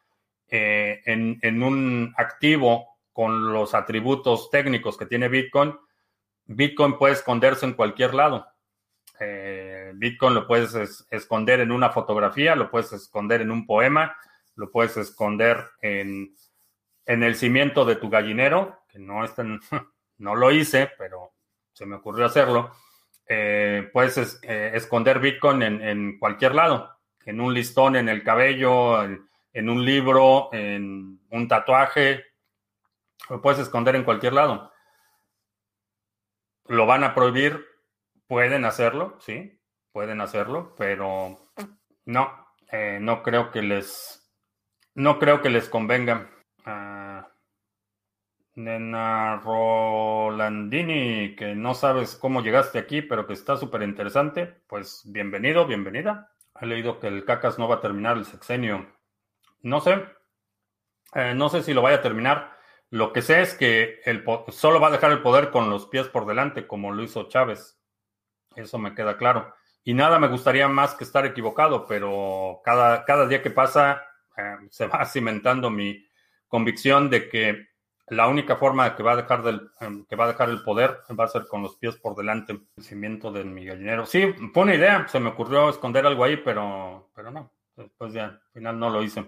[0.48, 5.76] eh, en, en, un activo con los atributos técnicos que tiene Bitcoin,
[6.46, 8.48] Bitcoin puede esconderse en cualquier lado.
[9.20, 14.16] Eh, Bitcoin lo puedes esconder en una fotografía, lo puedes esconder en un poema,
[14.60, 16.36] lo puedes esconder en,
[17.06, 19.34] el cimiento de tu gallinero, que no, es
[20.18, 21.32] no lo hice, pero
[21.72, 22.72] se me ocurrió hacerlo.
[23.26, 29.70] Eh, puedes eh, esconder Bitcoin en, cualquier lado, en un listón, en el cabello, en,
[29.70, 32.26] un libro, en un tatuaje,
[33.30, 34.74] lo puedes esconder en cualquier lado.
[36.66, 37.66] Lo van a prohibir,
[38.28, 39.58] pueden hacerlo, sí,
[39.94, 41.40] pueden hacerlo, pero
[42.06, 44.19] no, eh, no creo que les
[44.96, 46.30] no creo que les convenga.
[46.66, 47.30] a
[48.56, 54.62] Nena Rolandini, que no sabes cómo llegaste aquí, pero que está súper interesante.
[54.68, 56.34] Pues bienvenido, bienvenida.
[56.60, 58.86] He leído que el CACAS no va a terminar el sexenio.
[59.62, 60.04] No sé.
[61.16, 62.58] Eh, no sé si lo vaya a terminar.
[62.90, 66.10] Lo que sé es que el solo va a dejar el poder con los pies
[66.10, 67.80] por delante, como lo hizo Chávez.
[68.56, 69.54] Eso me queda claro.
[69.84, 74.04] Y nada me gustaría más que estar equivocado, pero cada, cada día que pasa
[74.40, 76.06] eh, se va cimentando mi
[76.48, 77.70] convicción de que
[78.08, 81.02] la única forma que va a dejar del, em, que va a dejar el poder
[81.18, 84.06] va a ser con los pies por delante, el cimiento de mi gallinero.
[84.06, 87.52] Sí, fue una idea, se me ocurrió esconder algo ahí, pero, pero no.
[87.76, 89.26] Después ya, al final no lo hice.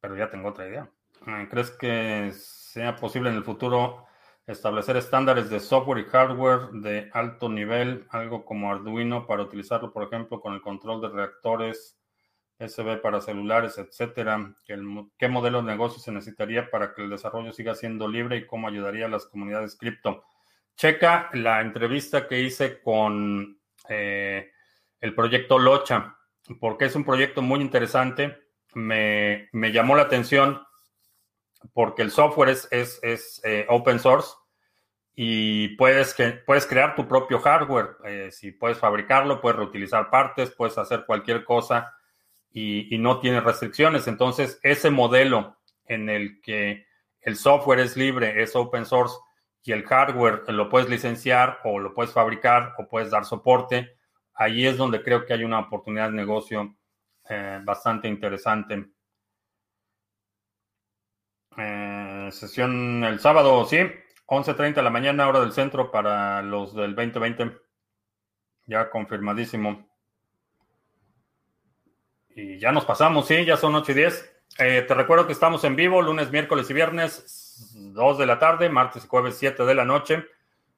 [0.00, 0.90] Pero ya tengo otra idea.
[1.26, 4.06] Eh, ¿Crees que sea posible en el futuro
[4.46, 10.04] establecer estándares de software y hardware de alto nivel, algo como Arduino, para utilizarlo, por
[10.04, 11.99] ejemplo, con el control de reactores
[12.60, 14.54] SB para celulares, etcétera.
[15.18, 18.68] ¿Qué modelo de negocio se necesitaría para que el desarrollo siga siendo libre y cómo
[18.68, 20.24] ayudaría a las comunidades cripto?
[20.76, 23.58] Checa la entrevista que hice con
[23.88, 24.50] eh,
[25.00, 26.16] el proyecto Locha,
[26.60, 28.38] porque es un proyecto muy interesante.
[28.74, 30.62] Me, llamó la atención
[31.72, 34.34] porque el software es, es, eh, open source
[35.14, 37.96] y puedes, que, puedes crear tu propio hardware.
[38.04, 41.94] Eh, si puedes fabricarlo, puedes reutilizar partes, puedes hacer cualquier cosa
[42.52, 44.08] y, no tiene restricciones.
[44.08, 46.86] Entonces, ese modelo en el que
[47.20, 49.16] el software es libre, es open source
[49.62, 53.96] y el hardware lo puedes licenciar o lo puedes fabricar o puedes dar soporte,
[54.34, 56.76] ahí es donde creo que hay una oportunidad de negocio
[57.28, 58.86] eh, bastante interesante.
[61.56, 63.78] Eh, sesión el sábado, sí,
[64.26, 67.58] 11.30 de la mañana, hora del centro para los del 2020.
[68.66, 69.89] Ya confirmadísimo.
[72.34, 74.36] Y ya nos pasamos, sí, ya son 8 y 10.
[74.58, 78.68] Eh, te recuerdo que estamos en vivo lunes, miércoles y viernes, 2 de la tarde,
[78.68, 80.24] martes y jueves, 7 de la noche.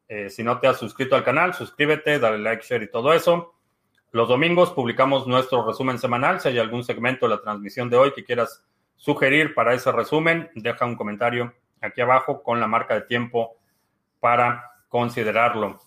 [0.09, 3.55] Eh, si no te has suscrito al canal, suscríbete, dale like, share y todo eso.
[4.11, 6.41] Los domingos publicamos nuestro resumen semanal.
[6.41, 8.63] Si hay algún segmento de la transmisión de hoy que quieras
[8.97, 13.57] sugerir para ese resumen, deja un comentario aquí abajo con la marca de tiempo
[14.21, 15.81] para considerarlo.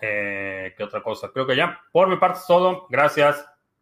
[0.00, 1.30] Eh, ¿Qué otra cosa?
[1.32, 1.80] Creo que ya.
[1.92, 2.86] Por mi parte es todo.
[2.88, 3.46] Gracias.